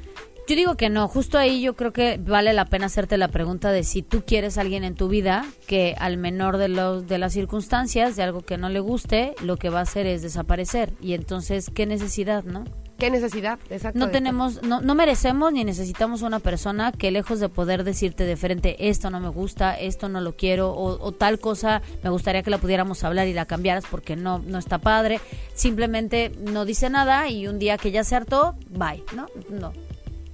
Yo 0.47 0.55
digo 0.55 0.75
que 0.75 0.89
no, 0.89 1.07
justo 1.07 1.39
ahí 1.39 1.59
yo 1.59 1.75
creo 1.75 1.91
que 1.91 2.19
vale 2.23 2.53
la 2.53 2.65
pena 2.65 2.85
hacerte 2.85 3.17
la 3.17 3.29
pregunta 3.29 3.71
de 3.71 3.83
si 3.83 4.03
tú 4.03 4.23
quieres 4.27 4.59
a 4.59 4.61
alguien 4.61 4.83
en 4.83 4.93
tu 4.93 5.07
vida 5.07 5.43
que 5.65 5.95
al 5.97 6.17
menor 6.17 6.57
de 6.57 6.67
los 6.67 7.07
de 7.07 7.17
las 7.17 7.33
circunstancias, 7.33 8.15
de 8.15 8.21
algo 8.21 8.41
que 8.41 8.57
no 8.57 8.69
le 8.69 8.79
guste, 8.79 9.33
lo 9.41 9.57
que 9.57 9.71
va 9.71 9.79
a 9.79 9.83
hacer 9.83 10.05
es 10.05 10.21
desaparecer 10.21 10.93
y 11.01 11.15
entonces 11.15 11.71
qué 11.73 11.87
necesidad, 11.87 12.43
¿no? 12.43 12.63
¿Qué 12.97 13.11
necesidad? 13.11 13.59
Exacto. 13.69 13.99
No 13.99 14.09
tenemos, 14.09 14.63
no, 14.63 14.79
no 14.81 14.95
merecemos 14.95 15.51
ni 15.51 15.63
necesitamos 15.65 16.21
una 16.21 16.39
persona 16.39 16.91
que 16.93 17.11
lejos 17.11 17.39
de 17.41 17.49
poder 17.49 17.83
decirte 17.83 18.23
de 18.25 18.37
frente 18.37 18.87
esto 18.89 19.09
no 19.09 19.19
me 19.19 19.27
gusta, 19.29 19.75
esto 19.77 20.07
no 20.07 20.21
lo 20.21 20.35
quiero 20.37 20.71
o, 20.71 21.05
o 21.05 21.11
tal 21.11 21.39
cosa 21.39 21.81
me 22.03 22.09
gustaría 22.09 22.41
que 22.41 22.49
la 22.49 22.57
pudiéramos 22.57 23.03
hablar 23.03 23.27
y 23.27 23.33
la 23.33 23.45
cambiaras 23.45 23.83
porque 23.91 24.15
no, 24.15 24.39
no 24.39 24.57
está 24.59 24.77
padre, 24.79 25.19
simplemente 25.53 26.31
no 26.39 26.63
dice 26.65 26.89
nada 26.89 27.29
y 27.29 27.47
un 27.47 27.59
día 27.59 27.77
que 27.77 27.91
ya 27.91 28.03
se 28.03 28.15
hartó, 28.15 28.55
bye, 28.69 29.03
¿no? 29.15 29.27
No. 29.49 29.73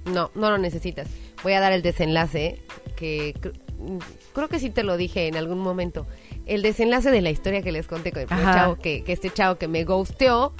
No, 0.04 0.30
no 0.34 0.50
lo 0.50 0.58
necesitas. 0.58 1.08
Voy 1.44 1.52
a 1.52 1.60
dar 1.60 1.72
el 1.72 1.82
desenlace, 1.82 2.60
que 2.96 3.34
cr- 3.40 3.52
creo 4.32 4.48
que 4.48 4.58
sí 4.58 4.70
te 4.70 4.82
lo 4.82 4.96
dije 4.96 5.28
en 5.28 5.36
algún 5.36 5.58
momento. 5.60 6.06
El 6.46 6.62
desenlace 6.62 7.10
de 7.12 7.20
la 7.22 7.30
historia 7.30 7.62
que 7.62 7.70
les 7.70 7.86
conté 7.86 8.10
con 8.10 8.22
el 8.22 8.28
chavo, 8.28 8.76
que, 8.76 9.04
que 9.04 9.12
este 9.12 9.30
chavo 9.30 9.58
que 9.58 9.68
me 9.68 9.84
ghosteó, 9.84 10.52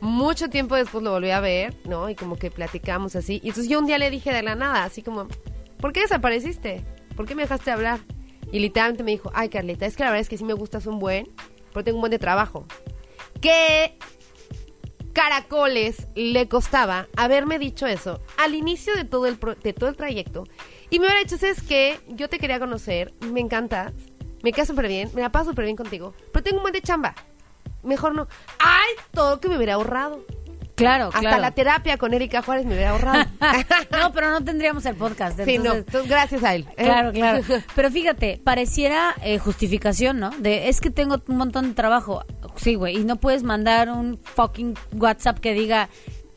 mucho 0.00 0.48
tiempo 0.48 0.76
después 0.76 1.02
lo 1.02 1.10
volví 1.12 1.30
a 1.30 1.40
ver, 1.40 1.74
¿no? 1.84 2.08
Y 2.08 2.14
como 2.14 2.36
que 2.36 2.50
platicamos 2.50 3.16
así. 3.16 3.40
Y 3.42 3.48
entonces 3.48 3.68
yo 3.68 3.78
un 3.78 3.86
día 3.86 3.98
le 3.98 4.10
dije 4.10 4.32
de 4.32 4.42
la 4.42 4.54
nada, 4.54 4.84
así 4.84 5.02
como, 5.02 5.28
¿por 5.80 5.92
qué 5.92 6.00
desapareciste? 6.00 6.84
¿Por 7.16 7.26
qué 7.26 7.34
me 7.34 7.42
dejaste 7.42 7.70
hablar? 7.70 8.00
Y 8.52 8.60
literalmente 8.60 9.02
me 9.02 9.10
dijo, 9.10 9.30
ay 9.34 9.48
Carlita, 9.48 9.86
es 9.86 9.96
que 9.96 10.04
la 10.04 10.10
verdad 10.10 10.20
es 10.22 10.28
que 10.28 10.38
sí 10.38 10.44
me 10.44 10.54
gustas 10.54 10.86
un 10.86 10.98
buen, 10.98 11.28
pero 11.72 11.84
tengo 11.84 11.98
un 11.98 12.02
buen 12.02 12.10
de 12.12 12.18
trabajo. 12.18 12.66
¿Qué 13.40 13.98
caracoles 15.12 16.06
le 16.14 16.48
costaba 16.48 17.08
haberme 17.16 17.58
dicho 17.58 17.86
eso 17.86 18.20
al 18.36 18.54
inicio 18.54 18.94
de 18.94 19.04
todo 19.04 19.26
el, 19.26 19.36
pro- 19.38 19.54
de 19.56 19.72
todo 19.72 19.90
el 19.90 19.96
trayecto? 19.96 20.44
Y 20.90 20.98
me 20.98 21.06
hubiera 21.06 21.20
dicho, 21.20 21.36
¿sabes 21.36 21.62
qué? 21.62 22.00
Yo 22.08 22.28
te 22.28 22.38
quería 22.38 22.58
conocer, 22.58 23.12
me 23.20 23.40
encantas, 23.40 23.92
me 24.42 24.52
quedas 24.52 24.68
súper 24.68 24.88
bien, 24.88 25.10
me 25.14 25.20
la 25.20 25.30
paso 25.32 25.50
súper 25.50 25.64
bien 25.64 25.76
contigo, 25.76 26.14
pero 26.32 26.42
tengo 26.44 26.58
un 26.58 26.62
buen 26.62 26.72
de 26.72 26.80
chamba. 26.82 27.14
Mejor 27.82 28.14
no. 28.14 28.28
¡Ay! 28.58 28.90
Todo 29.12 29.32
lo 29.36 29.40
que 29.40 29.48
me 29.48 29.56
hubiera 29.56 29.74
ahorrado. 29.74 30.20
Claro, 30.74 31.06
Hasta 31.06 31.18
claro. 31.20 31.38
la 31.40 31.50
terapia 31.50 31.98
con 31.98 32.14
Erika 32.14 32.40
Juárez 32.40 32.64
me 32.64 32.74
hubiera 32.74 32.90
ahorrado. 32.90 33.24
no, 33.90 34.12
pero 34.12 34.30
no 34.30 34.44
tendríamos 34.44 34.86
el 34.86 34.94
podcast. 34.94 35.36
sí, 35.44 35.58
no. 35.58 35.74
entonces- 35.74 35.84
Entonces, 35.86 36.08
gracias 36.10 36.44
a 36.44 36.54
él. 36.54 36.66
¿eh? 36.76 36.84
Claro, 36.84 37.12
claro. 37.12 37.42
Pero 37.74 37.90
fíjate, 37.90 38.40
pareciera 38.44 39.16
eh, 39.22 39.38
justificación, 39.40 40.20
¿no? 40.20 40.30
De 40.38 40.68
es 40.68 40.80
que 40.80 40.90
tengo 40.90 41.20
un 41.26 41.36
montón 41.36 41.68
de 41.70 41.74
trabajo. 41.74 42.22
Sí, 42.54 42.76
güey, 42.76 42.96
y 42.98 43.04
no 43.04 43.16
puedes 43.16 43.42
mandar 43.42 43.88
un 43.90 44.20
fucking 44.22 44.74
WhatsApp 44.94 45.40
que 45.40 45.52
diga, 45.52 45.88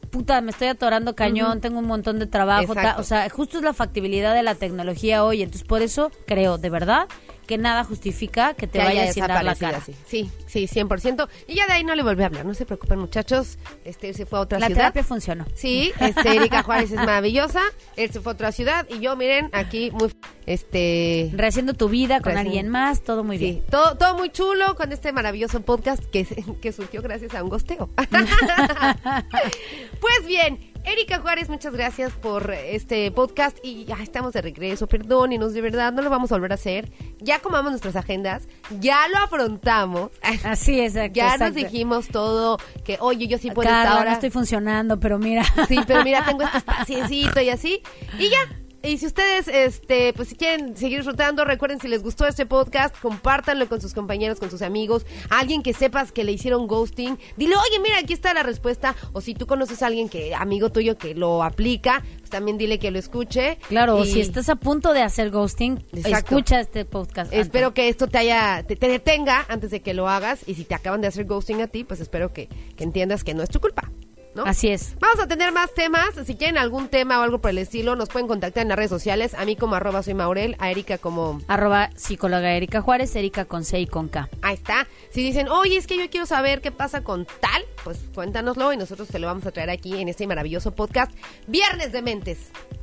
puta, 0.09 0.41
me 0.41 0.49
estoy 0.49 0.69
atorando 0.69 1.15
cañón, 1.15 1.61
tengo 1.61 1.77
un 1.77 1.85
montón 1.85 2.17
de 2.17 2.25
trabajo. 2.25 2.73
ta- 2.73 2.95
o 2.97 3.03
sea, 3.03 3.29
justo 3.29 3.59
es 3.59 3.63
la 3.63 3.73
factibilidad 3.73 4.33
de 4.33 4.41
la 4.41 4.55
tecnología 4.55 5.23
hoy. 5.23 5.43
Entonces, 5.43 5.67
por 5.67 5.83
eso 5.83 6.11
creo, 6.25 6.57
de 6.57 6.69
verdad, 6.71 7.07
que 7.51 7.57
nada 7.57 7.83
justifica 7.83 8.53
que 8.53 8.65
te 8.65 8.79
que 8.79 8.85
vayas 8.85 9.13
sin 9.13 9.27
dar 9.27 9.43
la 9.43 9.55
cara. 9.55 9.79
así. 9.79 9.93
Sí, 10.07 10.31
sí, 10.47 10.67
100%. 10.67 11.27
Y 11.47 11.55
ya 11.55 11.67
de 11.67 11.73
ahí 11.73 11.83
no 11.83 11.93
le 11.95 12.01
volví 12.01 12.23
a 12.23 12.27
hablar. 12.27 12.45
No 12.45 12.53
se 12.53 12.65
preocupen, 12.65 12.97
muchachos. 12.97 13.57
Este 13.83 14.07
él 14.07 14.15
se 14.15 14.25
fue 14.25 14.39
a 14.39 14.43
otra 14.43 14.57
La 14.57 14.67
ciudad. 14.67 14.79
terapia 14.83 15.03
funcionó. 15.03 15.45
Sí, 15.53 15.91
este, 15.99 16.33
Erika 16.37 16.63
Juárez 16.63 16.91
es 16.91 16.95
maravillosa. 16.95 17.59
Él 17.97 18.09
se 18.09 18.21
fue 18.21 18.31
a 18.31 18.35
otra 18.35 18.53
ciudad 18.53 18.87
y 18.89 18.99
yo, 19.01 19.17
miren, 19.17 19.49
aquí 19.51 19.91
muy, 19.91 20.13
este, 20.45 21.29
Rehaciendo 21.33 21.73
tu 21.73 21.89
vida 21.89 22.21
con 22.21 22.31
Rehaciendo- 22.31 22.39
alguien 22.47 22.69
más, 22.69 23.01
todo 23.03 23.25
muy 23.25 23.37
bien. 23.37 23.55
sí, 23.55 23.63
todo, 23.69 23.97
todo 23.97 24.15
muy 24.15 24.29
chulo 24.29 24.73
con 24.75 24.93
este 24.93 25.11
maravilloso 25.11 25.59
podcast 25.61 26.01
que, 26.05 26.25
que 26.61 26.71
surgió 26.71 27.01
gracias 27.01 27.35
a 27.35 27.43
un 27.43 27.49
gosteo. 27.49 27.89
pues 29.99 30.25
bien, 30.25 30.70
Erika 30.83 31.19
Juárez, 31.19 31.47
muchas 31.47 31.73
gracias 31.73 32.11
por 32.13 32.51
este 32.51 33.11
podcast 33.11 33.57
y 33.63 33.85
ya 33.85 33.97
estamos 34.01 34.33
de 34.33 34.41
regreso. 34.41 34.87
Perdónenos, 34.87 35.53
de 35.53 35.61
verdad, 35.61 35.93
no 35.93 36.01
lo 36.01 36.09
vamos 36.09 36.31
a 36.31 36.35
volver 36.35 36.51
a 36.51 36.55
hacer. 36.55 36.91
Ya 37.19 37.39
comamos 37.39 37.71
nuestras 37.71 37.95
agendas, 37.95 38.47
ya 38.79 39.07
lo 39.09 39.17
afrontamos. 39.19 40.09
Así 40.43 40.79
es, 40.79 40.95
exacto, 40.95 41.13
Ya 41.13 41.37
nos 41.37 41.53
dijimos 41.53 42.07
todo, 42.07 42.57
que 42.83 42.97
oye, 42.99 43.27
yo 43.27 43.37
sí 43.37 43.51
puedo 43.51 43.69
Carla, 43.69 43.83
esta 43.83 43.99
hora. 43.99 44.09
no 44.09 44.13
estoy 44.15 44.29
funcionando, 44.31 44.99
pero 44.99 45.19
mira. 45.19 45.43
Sí, 45.67 45.79
pero 45.85 46.03
mira, 46.03 46.25
tengo 46.25 46.43
este 46.43 46.57
espaciencito 46.59 47.39
y 47.41 47.49
así. 47.49 47.81
Y 48.17 48.29
ya. 48.29 48.37
Y 48.83 48.97
si 48.97 49.05
ustedes, 49.05 49.47
este, 49.47 50.11
pues 50.13 50.29
si 50.29 50.35
quieren 50.35 50.75
seguir 50.75 50.99
disfrutando, 50.99 51.45
recuerden 51.45 51.79
si 51.79 51.87
les 51.87 52.01
gustó 52.01 52.25
este 52.25 52.47
podcast, 52.47 52.95
compártanlo 52.99 53.69
con 53.69 53.79
sus 53.79 53.93
compañeros, 53.93 54.39
con 54.39 54.49
sus 54.49 54.63
amigos, 54.63 55.05
alguien 55.29 55.61
que 55.61 55.73
sepas 55.73 56.11
que 56.11 56.23
le 56.23 56.31
hicieron 56.31 56.65
ghosting, 56.65 57.19
dile, 57.37 57.55
oye, 57.55 57.79
mira, 57.79 57.99
aquí 57.99 58.13
está 58.13 58.33
la 58.33 58.41
respuesta. 58.41 58.95
O 59.13 59.21
si 59.21 59.35
tú 59.35 59.45
conoces 59.45 59.83
a 59.83 59.87
alguien 59.87 60.09
que, 60.09 60.33
amigo 60.33 60.71
tuyo 60.71 60.97
que 60.97 61.13
lo 61.13 61.43
aplica, 61.43 62.03
pues 62.17 62.31
también 62.31 62.57
dile 62.57 62.79
que 62.79 62.89
lo 62.89 62.97
escuche. 62.97 63.59
Claro, 63.69 63.97
o 63.97 64.03
Y 64.03 64.11
si 64.11 64.21
estás 64.21 64.49
a 64.49 64.55
punto 64.55 64.93
de 64.93 65.03
hacer 65.03 65.29
ghosting, 65.29 65.83
Exacto. 65.93 66.35
escucha 66.35 66.59
este 66.59 66.83
podcast. 66.83 67.31
Espero 67.31 67.67
antes. 67.67 67.83
que 67.83 67.89
esto 67.89 68.07
te 68.07 68.17
haya, 68.17 68.63
te, 68.67 68.75
te 68.75 68.87
detenga 68.87 69.45
antes 69.47 69.69
de 69.69 69.81
que 69.81 69.93
lo 69.93 70.09
hagas. 70.09 70.41
Y 70.47 70.55
si 70.55 70.63
te 70.63 70.73
acaban 70.73 71.01
de 71.01 71.07
hacer 71.07 71.25
ghosting 71.25 71.61
a 71.61 71.67
ti, 71.67 71.83
pues 71.83 71.99
espero 71.99 72.33
que, 72.33 72.49
que 72.75 72.83
entiendas 72.83 73.23
que 73.23 73.35
no 73.35 73.43
es 73.43 73.49
tu 73.49 73.59
culpa. 73.59 73.91
¿No? 74.35 74.43
Así 74.43 74.69
es. 74.69 74.95
Vamos 74.99 75.19
a 75.19 75.27
tener 75.27 75.51
más 75.51 75.73
temas. 75.73 76.09
Si 76.25 76.35
quieren 76.35 76.57
algún 76.57 76.87
tema 76.87 77.19
o 77.19 77.21
algo 77.23 77.39
por 77.39 77.51
el 77.51 77.57
estilo, 77.57 77.95
nos 77.95 78.09
pueden 78.09 78.27
contactar 78.27 78.61
en 78.63 78.69
las 78.69 78.77
redes 78.77 78.89
sociales. 78.89 79.33
A 79.33 79.45
mí 79.45 79.55
como 79.55 79.75
arroba 79.75 80.03
soy 80.03 80.13
Maurel, 80.13 80.55
a 80.59 80.71
Erika 80.71 80.97
como... 80.97 81.41
Arroba 81.47 81.89
psicóloga 81.95 82.51
Erika 82.53 82.81
Juárez, 82.81 83.15
Erika 83.15 83.45
con 83.45 83.63
C 83.63 83.79
y 83.79 83.87
con 83.87 84.07
K. 84.07 84.29
Ahí 84.41 84.55
está. 84.55 84.87
Si 85.09 85.21
dicen, 85.23 85.47
oye, 85.49 85.77
es 85.77 85.87
que 85.87 85.97
yo 85.97 86.09
quiero 86.09 86.25
saber 86.25 86.61
qué 86.61 86.71
pasa 86.71 87.03
con 87.03 87.25
tal, 87.25 87.63
pues 87.83 87.99
cuéntanoslo 88.13 88.71
y 88.73 88.77
nosotros 88.77 89.07
te 89.07 89.19
lo 89.19 89.27
vamos 89.27 89.45
a 89.45 89.51
traer 89.51 89.69
aquí 89.69 89.99
en 89.99 90.07
este 90.09 90.25
maravilloso 90.27 90.71
podcast. 90.71 91.11
Viernes 91.47 91.91
de 91.91 92.01
Mentes. 92.01 92.37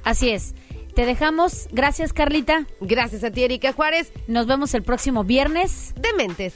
Así 0.04 0.30
es. 0.30 0.54
Te 0.94 1.06
dejamos. 1.06 1.68
Gracias, 1.70 2.12
Carlita. 2.12 2.66
Gracias 2.80 3.22
a 3.22 3.30
ti, 3.30 3.44
Erika 3.44 3.72
Juárez, 3.72 4.12
Nos 4.26 4.46
vemos 4.46 4.74
el 4.74 4.82
próximo 4.82 5.22
viernes. 5.24 5.94
de 5.96 6.12
Mentes. 6.14 6.54